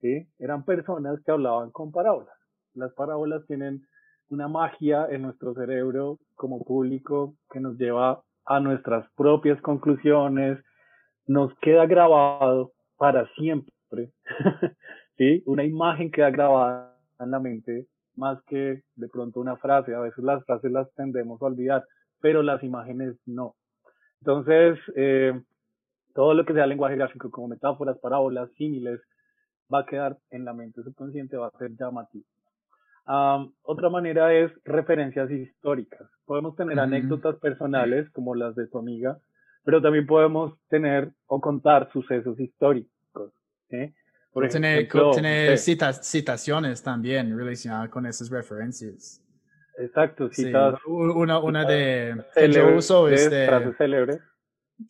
[0.00, 0.28] ¿sí?
[0.38, 2.34] Eran personas que hablaban con parábolas.
[2.74, 3.86] Las parábolas tienen
[4.28, 10.58] una magia en nuestro cerebro como público que nos lleva a nuestras propias conclusiones,
[11.26, 13.72] nos queda grabado para siempre,
[15.16, 15.42] ¿sí?
[15.46, 19.94] Una imagen queda grabada en la mente más que de pronto una frase.
[19.94, 21.84] A veces las frases las tendemos a olvidar,
[22.20, 23.54] pero las imágenes no.
[24.20, 25.40] Entonces, eh,
[26.14, 29.00] todo lo que sea lenguaje gráfico como metáforas, parábolas, símiles,
[29.72, 32.24] va a quedar en la mente subconsciente, va a ser llamativo.
[33.62, 36.08] otra manera es referencias históricas.
[36.26, 39.18] Podemos tener anécdotas personales como las de tu amiga,
[39.64, 42.99] pero también podemos tener o contar sucesos históricos.
[44.32, 49.20] Por ejemplo, tener, citas, citaciones también relacionadas con esas referencias.
[49.78, 50.78] Exacto, citas.
[50.86, 54.18] Una, una de que yo uso este, célebre.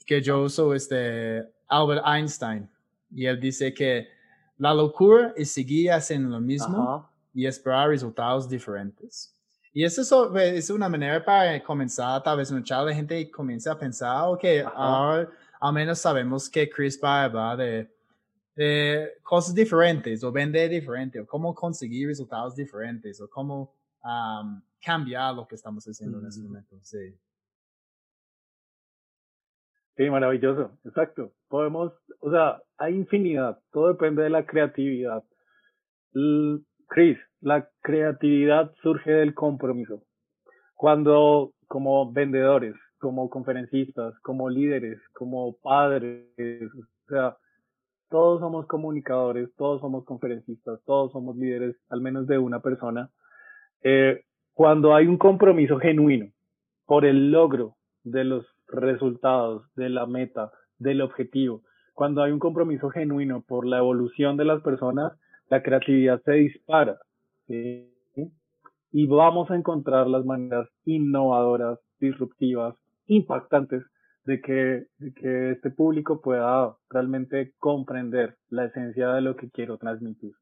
[0.05, 2.69] Que yo uso este Albert Einstein.
[3.11, 4.09] Y él dice que
[4.59, 9.35] la locura es seguir haciendo lo mismo y esperar resultados diferentes.
[9.73, 14.25] Y eso es una manera para comenzar, tal vez mucha la gente comience a pensar,
[14.27, 17.91] ok, ahora al menos sabemos que Chris va a hablar de,
[18.61, 25.35] de, cosas diferentes o vender diferente o cómo conseguir resultados diferentes o cómo um, cambiar
[25.35, 26.77] lo que estamos haciendo en ese momento.
[26.83, 27.17] Sí.
[29.97, 31.33] Sí, maravilloso, exacto.
[31.49, 35.25] Podemos, o sea, hay infinidad, todo depende de la creatividad.
[36.89, 40.03] Chris, la creatividad surge del compromiso.
[40.75, 47.37] Cuando como vendedores, como conferencistas, como líderes, como padres, o sea,
[48.11, 53.09] todos somos comunicadores, todos somos conferencistas, todos somos líderes, al menos de una persona.
[53.83, 56.27] Eh, cuando hay un compromiso genuino
[56.87, 61.63] por el logro de los resultados, de la meta, del objetivo,
[61.95, 65.13] cuando hay un compromiso genuino por la evolución de las personas,
[65.49, 66.99] la creatividad se dispara.
[68.93, 72.75] Y vamos a encontrar las maneras innovadoras, disruptivas,
[73.07, 73.85] impactantes
[74.25, 79.79] de que, de que este público pueda realmente comprender la esencia de lo que quiero
[79.79, 80.33] transmitir.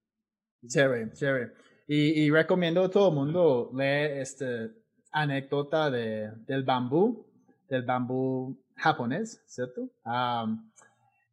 [0.67, 1.53] Chévere, chévere.
[1.87, 4.69] Y, y recomiendo a todo el mundo leer esta
[5.13, 7.27] anécdota de, del bambú,
[7.69, 9.91] del bambú japonés, ¿cierto?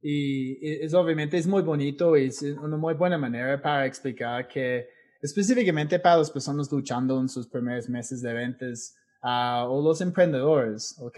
[0.02, 4.88] y, es obviamente es muy bonito y es una muy buena manera para explicar que
[5.22, 10.96] específicamente para las personas luchando en sus primeros meses de ventas uh, o los emprendedores,
[11.00, 11.18] ¿ok?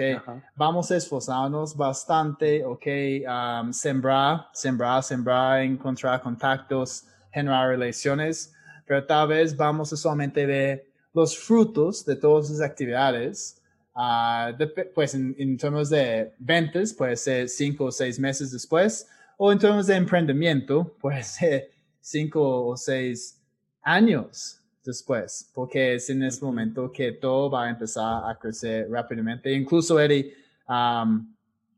[0.55, 2.87] Vamos a esforzarnos bastante, ¿ok?
[3.27, 8.53] Um, sembrar, sembrar, sembrar, encontrar contactos, generar relaciones,
[8.85, 13.61] pero tal vez vamos a solamente ver los frutos de todas esas actividades.
[13.93, 14.53] Uh,
[14.93, 19.59] pues en, en, términos de ventas, puede ser cinco o seis meses después, o en
[19.59, 23.41] términos de emprendimiento, puede ser cinco o seis
[23.81, 24.56] años
[24.87, 29.51] después, porque es en ese momento que todo va a empezar a crecer rápidamente.
[29.53, 30.33] Incluso, Eddie,
[30.67, 31.35] um,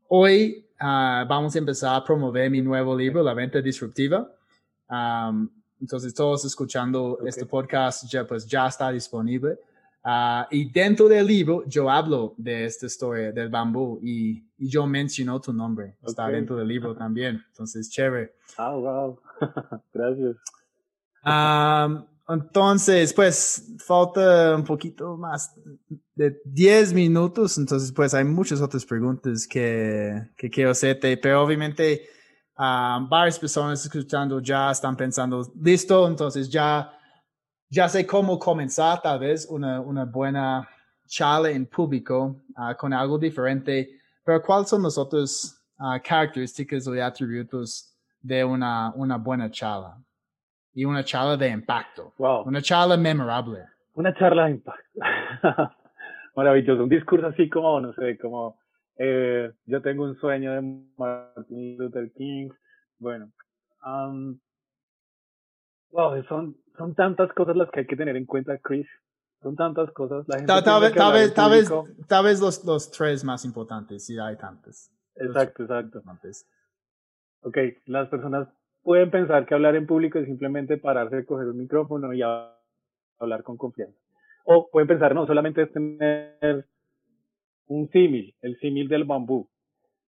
[0.08, 4.30] hoy uh, vamos a empezar a promover mi nuevo libro, La Venta Disruptiva.
[4.88, 9.58] Um, entonces, todos escuchando este podcast ya, pues, ya está disponible.
[10.02, 14.86] Uh, y dentro del libro yo hablo de esta historia del bambú y, y yo
[14.86, 15.96] menciono tu nombre.
[16.02, 17.42] Está dentro del libro también.
[17.48, 18.34] Entonces, chévere.
[18.56, 19.20] Ah, wow.
[19.92, 20.36] Gracias.
[21.24, 25.52] Um, entonces, pues falta un poquito más
[26.14, 32.08] de 10 minutos, entonces pues hay muchas otras preguntas que, quiero hacerte, pero obviamente
[32.56, 36.92] um, varias personas escuchando ya están pensando, listo, entonces ya,
[37.68, 40.68] ya sé cómo comenzar tal vez una, una buena
[41.08, 46.92] charla en público uh, con algo diferente, pero ¿cuáles son las otras uh, características o
[46.92, 50.00] atributos de una, una buena charla?
[50.74, 52.14] Y una charla de impacto.
[52.18, 52.44] Wow.
[52.46, 53.64] Una charla memorable.
[53.94, 54.90] Una charla de impacto.
[56.36, 56.84] Maravilloso.
[56.84, 58.58] Un discurso así como, no sé, como
[58.96, 60.62] eh, yo tengo un sueño de
[60.96, 62.50] Martin Luther King.
[62.98, 63.30] Bueno.
[63.84, 64.38] Um,
[65.90, 68.86] wow, son, son tantas cosas las que hay que tener en cuenta, Chris.
[69.42, 70.26] Son tantas cosas.
[70.28, 71.72] La gente tal, vez, tal, vez, tal, vez,
[72.06, 74.90] tal vez los, los tres más importantes, si hay tantos.
[75.16, 76.02] Exacto, exacto.
[77.42, 77.56] Ok,
[77.86, 78.48] las personas
[78.82, 83.56] pueden pensar que hablar en público es simplemente pararse, coger un micrófono y hablar con
[83.56, 83.98] confianza.
[84.44, 86.66] O pueden pensar, no, solamente es tener
[87.66, 89.48] un símil, el símil del bambú.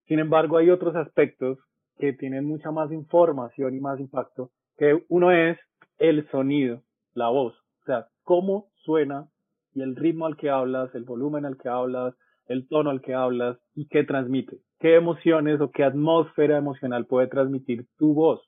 [0.07, 1.59] Sin embargo, hay otros aspectos
[1.99, 5.59] que tienen mucha más información y más impacto, que uno es
[5.99, 6.83] el sonido,
[7.14, 9.29] la voz, o sea, cómo suena
[9.75, 12.14] y el ritmo al que hablas, el volumen al que hablas,
[12.47, 17.29] el tono al que hablas y qué transmite, qué emociones o qué atmósfera emocional puede
[17.29, 18.43] transmitir tu voz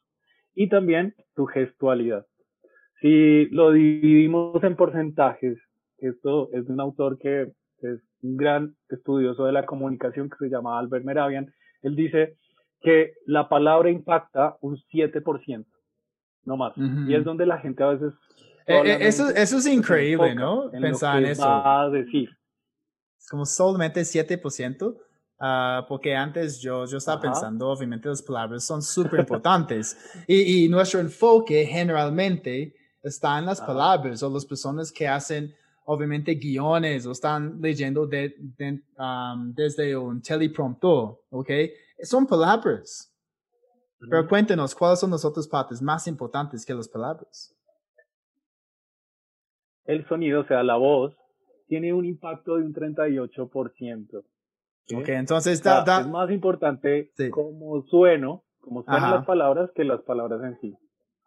[0.54, 2.26] y también tu gestualidad.
[3.00, 5.58] Si lo dividimos en porcentajes,
[5.98, 7.52] esto es de un autor que
[7.82, 11.52] es un gran estudioso de la comunicación que se llama Albert Meravian,
[11.82, 12.36] él dice
[12.80, 15.66] que la palabra impacta un 7%,
[16.44, 16.72] no más.
[17.06, 18.12] Y es donde la gente a veces...
[18.66, 20.70] Eh, eh, eso, eso es increíble, ¿no?
[20.70, 21.44] Pensar en eso.
[21.44, 22.30] a decir.
[23.18, 24.96] Es como solamente 7%.
[25.38, 29.96] Ah, porque antes yo, yo estaba pensando, obviamente las palabras son súper importantes
[30.28, 35.52] y, y, nuestro enfoque generalmente está en las palabras o las personas que hacen
[35.84, 38.34] obviamente guiones o están leyendo de,
[38.98, 41.50] um, desde un teleprompter, ¿ok?
[42.02, 43.10] Son palabras.
[43.98, 47.54] Pero cuéntenos, ¿cuáles son las otras partes más importantes que las palabras?
[49.84, 51.14] El sonido, o sea, la voz,
[51.68, 54.24] tiene un impacto de un 38%.
[54.92, 60.60] Ok, entonces es más importante cómo sueno, cómo suenan las palabras que las palabras en
[60.60, 60.76] sí.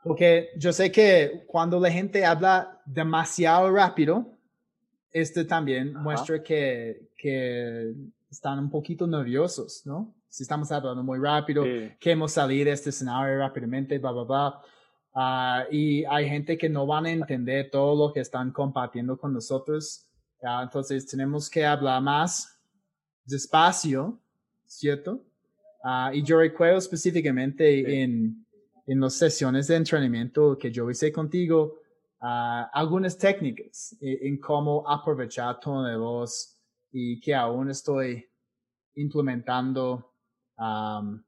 [0.03, 4.37] Porque yo sé que cuando la gente habla demasiado rápido,
[5.11, 7.93] este también muestra que, que
[8.29, 10.13] están un poquito nerviosos, ¿no?
[10.29, 11.63] Si estamos hablando muy rápido,
[11.99, 14.61] queremos salir de este escenario rápidamente, bla, bla, bla.
[15.15, 19.33] Ah, y hay gente que no van a entender todo lo que están compartiendo con
[19.33, 20.05] nosotros.
[20.61, 22.56] entonces tenemos que hablar más
[23.27, 24.17] despacio,
[24.65, 25.21] ¿cierto?
[25.83, 28.45] Uh, y yo recuerdo específicamente en,
[28.87, 31.79] en las sesiones de entrenamiento que yo hice contigo,
[32.21, 36.57] uh, algunas técnicas en, cómo aprovechar tono de voz
[36.91, 38.25] y que aún estoy
[38.95, 40.13] implementando
[40.57, 41.21] um,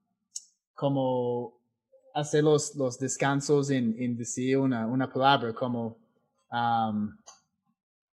[0.74, 1.60] cómo
[2.16, 5.98] hacer los, los descansos en, en decir una, una palabra como
[6.52, 7.16] um,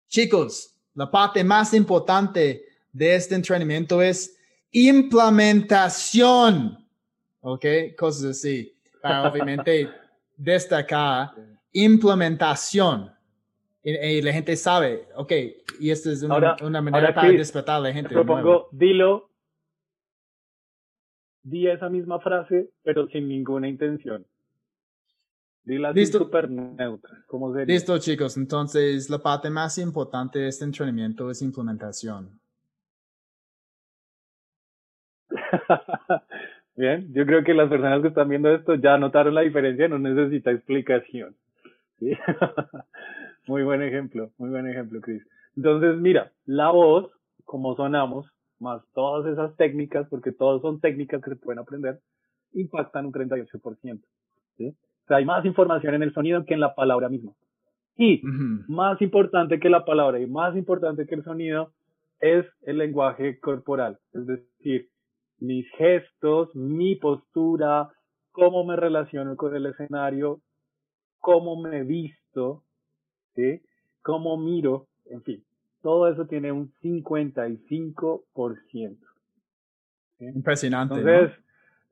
[0.08, 2.64] chicos, la parte más importante
[2.96, 4.38] de este entrenamiento es
[4.70, 6.78] implementación.
[7.40, 7.66] ¿Ok?
[7.96, 8.74] Cosas así.
[9.02, 9.90] Para obviamente
[10.36, 11.32] destacar
[11.72, 13.12] implementación.
[13.82, 15.32] Y, la gente sabe, ok,
[15.78, 18.12] y esta es una, una manera para despertar a la gente.
[18.12, 19.30] Propongo, dilo,
[21.44, 24.26] di esa misma frase, pero sin ninguna intención.
[25.62, 26.18] Dila Listo.
[26.18, 27.24] super neutra.
[27.28, 27.72] ¿Cómo sería?
[27.72, 28.36] Listo, chicos.
[28.36, 32.40] Entonces, la parte más importante de este entrenamiento es implementación.
[36.76, 39.98] Bien, yo creo que las personas que están viendo esto ya notaron la diferencia, no
[39.98, 41.34] necesita explicación.
[43.46, 45.26] muy buen ejemplo, muy buen ejemplo, Chris.
[45.56, 47.10] Entonces, mira, la voz,
[47.44, 52.00] como sonamos, más todas esas técnicas, porque todas son técnicas que se pueden aprender,
[52.52, 54.00] impactan un 38%.
[54.58, 54.68] ¿sí?
[54.68, 57.32] O sea, hay más información en el sonido que en la palabra misma.
[57.96, 58.20] Y
[58.68, 61.72] más importante que la palabra y más importante que el sonido
[62.20, 63.98] es el lenguaje corporal.
[64.12, 64.88] Es decir,
[65.38, 67.90] mis gestos, mi postura,
[68.32, 70.40] cómo me relaciono con el escenario,
[71.20, 72.64] cómo me visto,
[73.34, 73.62] ¿sí?
[74.02, 75.42] cómo miro, en fin,
[75.82, 78.98] todo eso tiene un 55%.
[80.18, 80.94] Impresionante.
[80.94, 81.32] Entonces,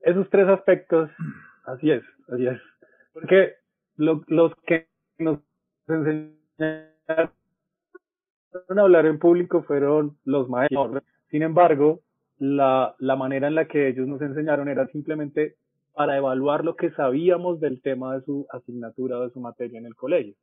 [0.01, 1.09] esos tres aspectos,
[1.65, 2.59] así es, así es.
[3.13, 3.53] Porque
[3.97, 4.87] los que
[5.17, 5.39] nos
[5.87, 6.35] enseñaron
[8.77, 11.03] a hablar en público fueron los maestros.
[11.29, 12.01] Sin embargo,
[12.37, 15.55] la, la manera en la que ellos nos enseñaron era simplemente
[15.93, 19.85] para evaluar lo que sabíamos del tema de su asignatura o de su materia en
[19.85, 20.35] el colegio,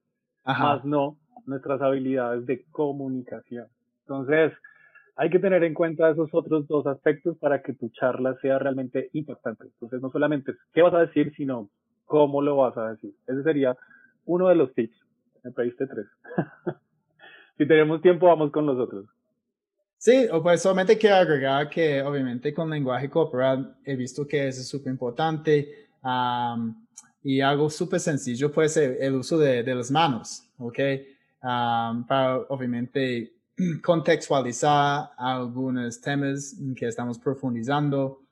[0.45, 3.66] más no nuestras habilidades de comunicación.
[4.01, 4.53] Entonces,
[5.16, 9.11] hay que tener en cuenta esos otros dos aspectos para que tu charla sea realmente
[9.12, 9.64] impactante.
[9.64, 11.68] Entonces, no solamente qué vas a decir, sino
[12.07, 13.12] cómo lo vas a decir.
[13.26, 13.76] Ese sería
[14.24, 14.97] uno de los tips.
[15.45, 16.07] Me pediste tres.
[17.59, 19.07] si tenemos tiempo, vamos con los otros.
[20.05, 24.90] Sí, pues solamente quiero agregar que obviamente con lenguaje corporal he visto que es súper
[24.90, 25.86] importante
[27.22, 30.78] y algo súper sencillo puede ser el uso de, de las manos, ¿ok?
[31.40, 33.32] para obviamente
[33.84, 38.22] contextualizar algunos temas que estamos profundizando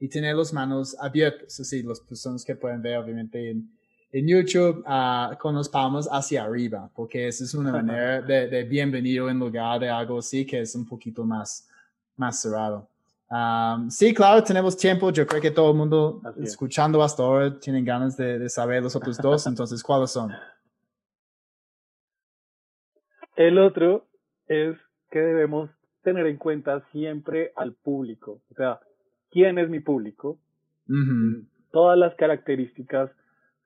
[0.00, 3.70] y tener las manos abiertas, así las personas que pueden ver obviamente en,
[4.14, 8.62] en YouTube uh, con los palmos hacia arriba, porque esa es una manera de, de,
[8.62, 11.68] bienvenido en lugar de algo así que es un poquito más,
[12.16, 12.88] más cerrado.
[13.28, 15.10] Um, sí, claro, tenemos tiempo.
[15.10, 18.94] Yo creo que todo el mundo escuchando hasta ahora tienen ganas de, de saber los
[18.94, 19.44] otros dos.
[19.48, 20.30] Entonces, ¿cuáles son?
[23.34, 24.06] El otro
[24.46, 24.76] es
[25.10, 25.70] que debemos
[26.04, 28.42] tener en cuenta siempre al público.
[28.52, 28.78] O sea,
[29.32, 30.38] ¿quién es mi público?
[31.72, 33.10] todas las características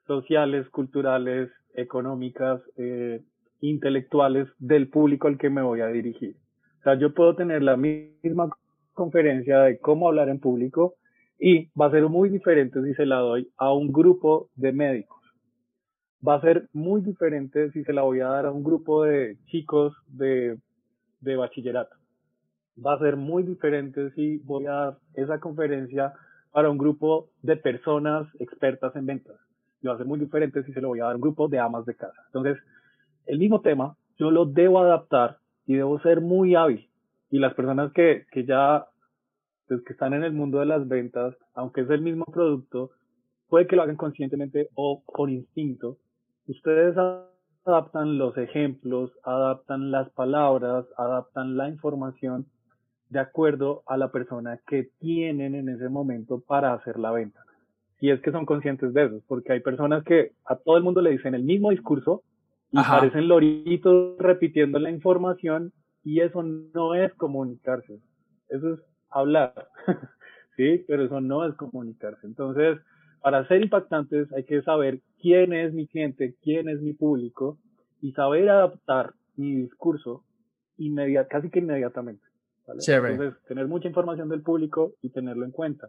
[0.08, 3.22] sociales, culturales, económicas, eh,
[3.60, 6.34] intelectuales del público al que me voy a dirigir.
[6.80, 8.50] O sea, yo puedo tener la misma
[8.92, 10.94] conferencia de cómo hablar en público
[11.38, 15.18] y va a ser muy diferente si se la doy a un grupo de médicos.
[16.26, 19.36] Va a ser muy diferente si se la voy a dar a un grupo de
[19.46, 20.58] chicos de,
[21.20, 21.94] de bachillerato.
[22.84, 26.12] Va a ser muy diferente si voy a dar esa conferencia
[26.50, 29.36] para un grupo de personas expertas en ventas.
[29.86, 31.86] A ser muy diferente si se lo voy a dar a un grupo de amas
[31.86, 32.20] de casa.
[32.26, 32.58] Entonces,
[33.26, 36.88] el mismo tema, yo lo debo adaptar y debo ser muy hábil.
[37.30, 38.86] Y las personas que, que ya
[39.68, 42.90] pues, que están en el mundo de las ventas, aunque es el mismo producto,
[43.48, 45.98] puede que lo hagan conscientemente o por instinto.
[46.46, 46.96] Ustedes
[47.64, 52.46] adaptan los ejemplos, adaptan las palabras, adaptan la información
[53.10, 57.40] de acuerdo a la persona que tienen en ese momento para hacer la venta.
[58.00, 61.00] Y es que son conscientes de eso, porque hay personas que a todo el mundo
[61.00, 62.22] le dicen el mismo discurso,
[62.70, 65.72] y parecen loritos repitiendo la información
[66.04, 68.00] y eso no es comunicarse.
[68.48, 68.80] Eso es
[69.10, 69.54] hablar.
[70.56, 72.26] sí, pero eso no es comunicarse.
[72.26, 72.78] Entonces,
[73.20, 77.58] para ser impactantes hay que saber quién es mi cliente, quién es mi público
[78.00, 80.24] y saber adaptar mi discurso
[81.28, 82.22] casi que inmediatamente.
[82.66, 85.88] Entonces, tener mucha información del público y tenerlo en cuenta.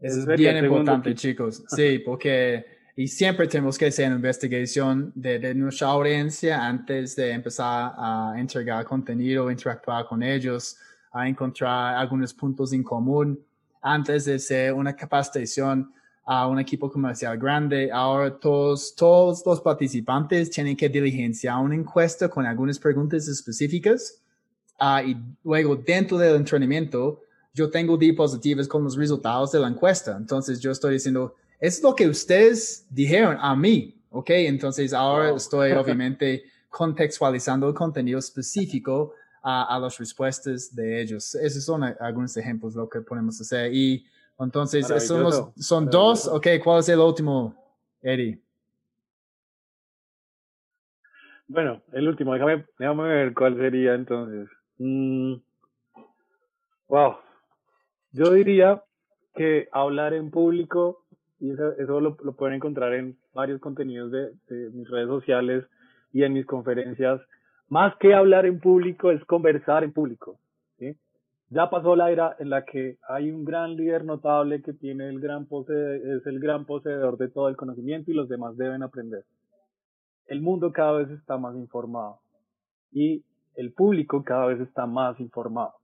[0.00, 1.64] Eso es bien importante, chicos.
[1.68, 2.64] Sí, porque
[2.96, 8.34] y siempre tenemos que hacer una investigación de, de, nuestra audiencia antes de empezar a
[8.38, 10.78] entregar contenido, interactuar con ellos,
[11.12, 13.38] a encontrar algunos puntos en común
[13.82, 15.92] antes de hacer una capacitación
[16.24, 17.90] a un equipo comercial grande.
[17.92, 24.20] Ahora todos, todos los participantes tienen que diligenciar una encuesta con algunas preguntas específicas
[24.80, 27.22] uh, y luego dentro del entrenamiento
[27.56, 30.14] yo tengo diapositivas con los resultados de la encuesta.
[30.14, 34.28] Entonces yo estoy diciendo, es lo que ustedes dijeron a mí, ¿ok?
[34.28, 41.34] Entonces ahora estoy obviamente contextualizando el contenido específico a, las respuestas de ellos.
[41.36, 43.72] Esos son algunos ejemplos de lo que podemos hacer.
[43.72, 44.04] Y
[44.38, 47.54] entonces, son, son dos, ok, ¿cuál es el último,
[48.02, 48.38] Eddie?
[51.46, 54.48] Bueno, el último, déjame, déjame ver cuál sería entonces.
[54.78, 55.36] Mm,
[56.88, 57.16] wow.
[58.16, 58.82] Yo diría
[59.34, 61.04] que hablar en público
[61.38, 65.64] y eso, eso lo, lo, pueden encontrar en varios contenidos de, de, mis redes sociales
[66.14, 67.20] y en mis conferencias.
[67.68, 70.38] Más que hablar en público es conversar en público.
[70.78, 70.96] ¿sí?
[71.50, 75.20] Ya pasó la era en la que hay un gran líder notable que tiene el
[75.20, 79.24] gran posee, es el gran poseedor de todo el conocimiento y los demás deben aprender.
[80.26, 82.20] El mundo cada vez está más informado
[82.92, 83.22] y
[83.56, 85.74] el público cada vez está más informado.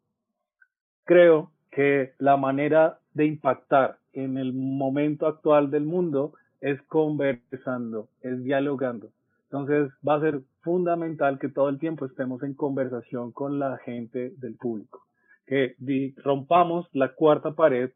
[1.04, 8.44] Creo que la manera de impactar en el momento actual del mundo es conversando, es
[8.44, 9.08] dialogando.
[9.44, 14.32] Entonces va a ser fundamental que todo el tiempo estemos en conversación con la gente
[14.36, 15.02] del público,
[15.46, 15.74] que
[16.22, 17.90] rompamos la cuarta pared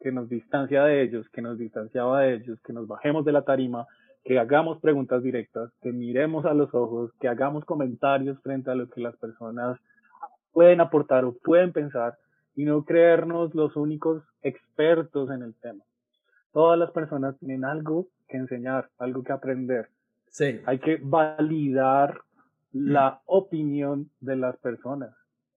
[0.00, 3.42] que nos distancia de ellos, que nos distanciaba de ellos, que nos bajemos de la
[3.42, 3.86] tarima,
[4.24, 8.88] que hagamos preguntas directas, que miremos a los ojos, que hagamos comentarios frente a lo
[8.88, 9.78] que las personas
[10.52, 12.16] pueden aportar o pueden pensar
[12.56, 15.84] y no creernos los únicos expertos en el tema.
[16.52, 19.90] Todas las personas tienen algo que enseñar, algo que aprender.
[20.30, 20.60] Sí.
[20.64, 22.20] Hay que validar
[22.72, 25.10] la opinión de las personas.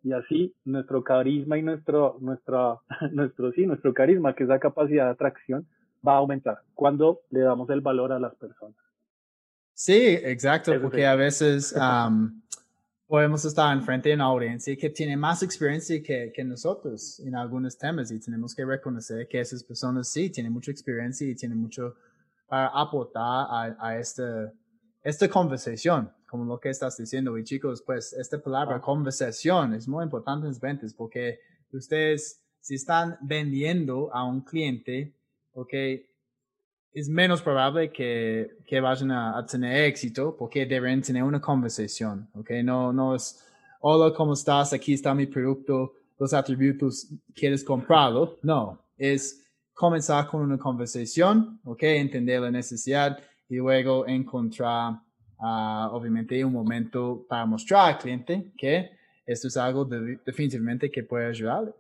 [0.04, 5.06] Y así nuestro carisma y nuestro, nuestro, nuestro, sí, nuestro carisma, que es la capacidad
[5.06, 5.68] de atracción,
[6.06, 8.78] va a aumentar cuando le damos el valor a las personas.
[9.74, 11.74] Sí, exacto, porque a veces
[13.10, 17.76] podemos estar enfrente de una audiencia que tiene más experiencia que, que, nosotros en algunos
[17.76, 21.96] temas y tenemos que reconocer que esas personas sí tienen mucha experiencia y tienen mucho
[22.48, 24.54] para aportar a, a esta,
[25.02, 27.36] esta conversación, como lo que estás diciendo.
[27.36, 28.82] Y chicos, pues esta palabra ah.
[28.82, 31.40] conversación es muy importante en las ventas porque
[31.72, 35.16] ustedes, si están vendiendo a un cliente,
[35.54, 35.74] ok,
[36.94, 42.52] es menos probable que, que vayan a, tener éxito porque deben tener una conversación, ¿ok?
[42.64, 43.46] No, no es,
[43.82, 44.74] hola, ¿cómo estás?
[44.74, 48.38] Aquí está mi producto, los atributos, ¿quieres comprarlo?
[48.42, 51.84] No, es comenzar con una conversación, ¿ok?
[51.84, 54.94] Entender la necesidad y luego encontrar,
[55.40, 58.92] uh, obviamente, un momento para mostrar al cliente que
[59.26, 61.72] esto es algo definitivamente que puede ayudarle.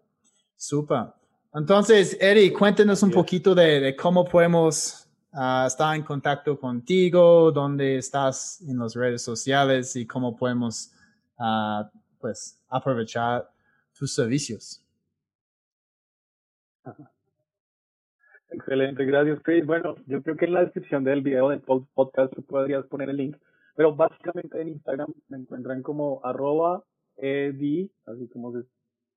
[0.56, 1.19] Super.
[1.54, 8.62] Entonces, Eri, cuéntenos un poquito de, cómo podemos ah, estar en contacto contigo, dónde estás
[8.62, 10.94] en las redes sociales y cómo podemos
[11.40, 11.90] uh,
[12.20, 13.50] pues, aprovechar
[13.98, 14.86] tus servicios.
[18.52, 19.66] Excelente, gracias Chris.
[19.66, 23.18] Bueno, yo creo que en la descripción del video del podcast tú podrías poner el
[23.18, 23.38] link,
[23.76, 26.84] pero básicamente en Instagram me encuentran como arroba
[27.18, 28.66] ed, así como se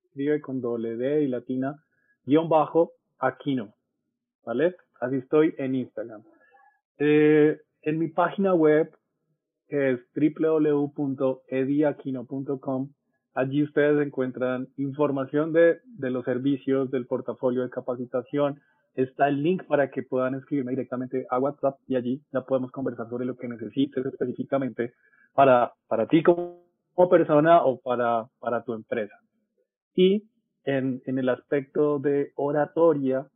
[0.05, 1.83] escribe con doble D y latina,
[2.25, 3.73] guion bajo, Aquino,
[4.45, 4.75] ¿vale?
[4.99, 6.23] Así estoy en Instagram.
[6.97, 8.89] Eh, en mi página web,
[9.67, 12.89] que es www.ediaquino.com,
[13.33, 18.61] allí ustedes encuentran información de, de los servicios del portafolio de capacitación,
[18.95, 23.09] está el link para que puedan escribirme directamente a WhatsApp y allí ya podemos conversar
[23.09, 24.93] sobre lo que necesites específicamente
[25.33, 26.61] para, para ti como,
[27.09, 29.15] persona o para, para tu empresa.
[29.95, 30.23] Y
[30.65, 33.27] en, en el aspecto de oratoria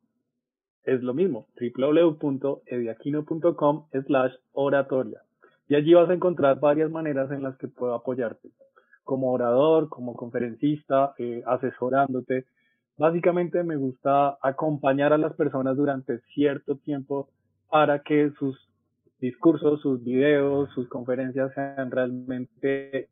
[0.84, 5.22] es lo mismo, www.ediaquino.com slash oratoria.
[5.68, 8.50] Y allí vas a encontrar varias maneras en las que puedo apoyarte,
[9.04, 12.46] como orador, como conferencista, eh, asesorándote,
[12.98, 17.30] Básicamente me gusta acompañar a las personas durante cierto tiempo
[17.70, 18.58] para que sus
[19.20, 23.10] discursos, sus videos, sus conferencias sean realmente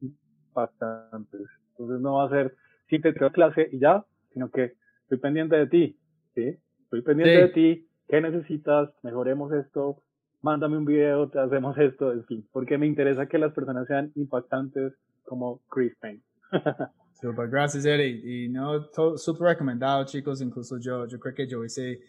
[0.00, 1.46] impactantes.
[1.72, 2.56] Entonces no va a ser
[2.88, 5.98] si te traigo clase y ya, sino que estoy pendiente de ti,
[6.34, 6.58] ¿sí?
[6.84, 8.90] Estoy pendiente de ti, ¿qué necesitas?
[9.02, 10.02] Mejoremos esto,
[10.42, 14.12] mándame un video, te hacemos esto, en fin, porque me interesa que las personas sean
[14.14, 14.92] impactantes
[15.24, 16.22] como Chris Payne.
[17.20, 18.44] Super, gracias Eddie.
[18.44, 22.00] Y no, súper recomendado chicos, incluso yo, yo creo que yo hice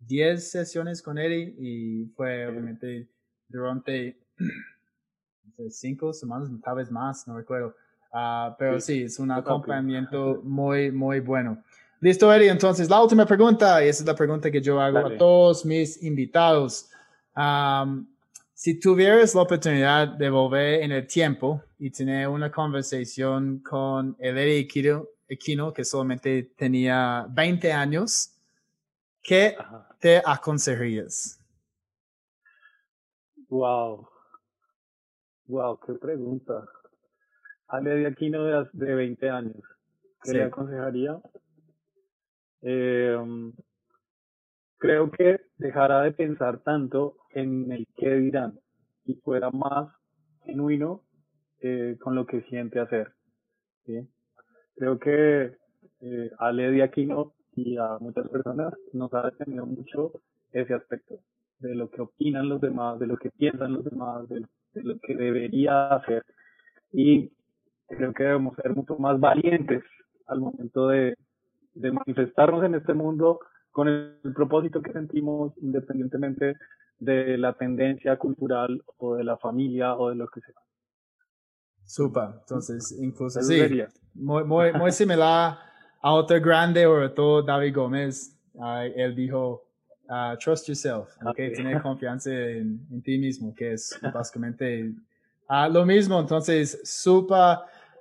[0.00, 3.08] 10 sesiones con Eddie y fue obviamente
[3.48, 4.18] durante
[5.68, 7.74] 5 semanas, tal vez más, no recuerdo.
[8.16, 11.62] Uh, pero sí, es un acompañamiento muy, muy bueno.
[12.00, 12.48] Listo, Eddie.
[12.48, 16.02] Entonces, la última pregunta, y esa es la pregunta que yo hago a todos mis
[16.02, 16.88] invitados.
[17.36, 18.06] Um,
[18.54, 24.66] si tuvieras la oportunidad de volver en el tiempo y tener una conversación con Eddie
[25.28, 28.30] Equino, que solamente tenía 20 años,
[29.22, 29.58] ¿qué
[30.00, 31.38] te aconsejarías?
[33.50, 34.08] Wow.
[35.48, 36.66] Wow, qué pregunta.
[37.68, 39.62] A Eddie Aquino de, 20 años,
[40.22, 41.20] ¿qué le aconsejaría?
[42.62, 43.16] Eh,
[44.78, 48.58] creo que dejara de pensar tanto en el qué dirán
[49.04, 49.92] y fuera más
[50.44, 51.02] genuino
[51.60, 53.12] eh, con lo que siente hacer.
[53.84, 54.08] ¿sí?
[54.76, 55.56] Creo que
[56.00, 60.20] eh, a Lady Aquino y a muchas personas nos ha detenido mucho
[60.52, 61.18] ese aspecto
[61.58, 64.44] de lo que opinan los demás, de lo que piensan los demás, de,
[64.74, 66.22] lo que debería hacer.
[66.92, 67.32] Y
[67.88, 69.82] creo que debemos ser mucho más valientes
[70.26, 71.16] al momento de,
[71.74, 76.56] de manifestarnos en este mundo con el, propósito que sentimos independientemente
[76.98, 80.54] de la tendencia cultural o de la familia o de lo que sea.
[81.84, 83.84] Super, entonces incluso sí,
[84.14, 85.58] muy, muy, muy similar
[86.00, 88.36] a otro grande orator, David Gómez.
[88.96, 89.66] él dijo,
[90.08, 94.94] uh, trust yourself, okay, tener confianza en, ti mismo, que es básicamente
[95.48, 96.18] uh, lo mismo.
[96.18, 97.58] Entonces, super.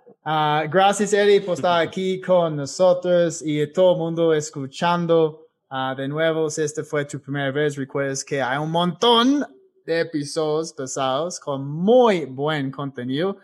[0.08, 5.48] Uh, gracias, Eddie, por estar aquí con nosotros y todo el mundo escuchando.
[5.70, 9.46] Ah, de nuevo, si esta fue tu primera vez, recuerdes que hay un montón
[9.86, 13.38] de episodios pesados con muy buen contenido,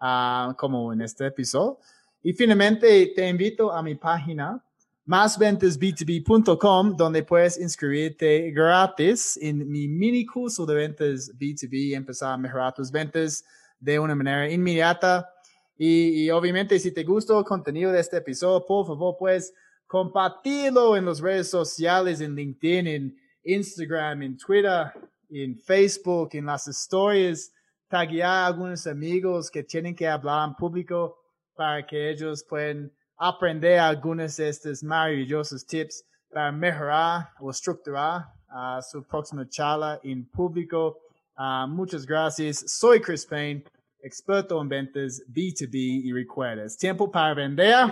[0.00, 1.78] uh, como en este episodio.
[2.22, 4.62] Y finalmente, te invito a mi página,
[5.06, 12.36] másventasb2b.com, donde puedes inscribirte gratis en mi mini curso de ventas B2B y empezar a
[12.36, 13.44] mejorar tus ventas
[13.78, 15.30] de una manera inmediata.
[15.76, 19.52] Y, y obviamente, si te gustó el contenido de este episodio, por favor, pues
[19.86, 24.92] compartirlo en las redes sociales, en LinkedIn, en Instagram, en Twitter,
[25.30, 27.52] en Facebook, en las stories,
[27.88, 31.18] taguear a algunos amigos que tienen que hablar en público
[31.54, 38.82] para que ellos puedan aprender algunos de estos maravillosos tips para mejorar o estructurar uh,
[38.82, 40.98] su próxima charla en público.
[41.38, 42.64] Uh, muchas gracias.
[42.66, 43.64] Soy Chris Payne,
[44.06, 47.86] experto en ventas B2B y recuerdas, tiempo para vender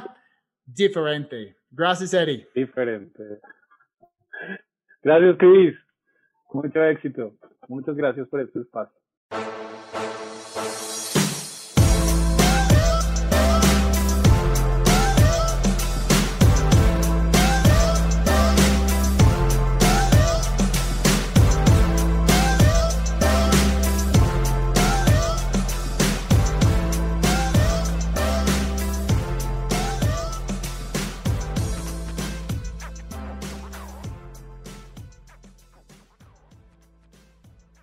[0.65, 1.57] diferente.
[1.71, 2.49] Gracias, Eddie.
[2.55, 3.41] Diferente.
[5.03, 5.75] Gracias, Chris.
[6.53, 7.35] Mucho éxito.
[7.69, 9.04] Muchas gracias por este espacio.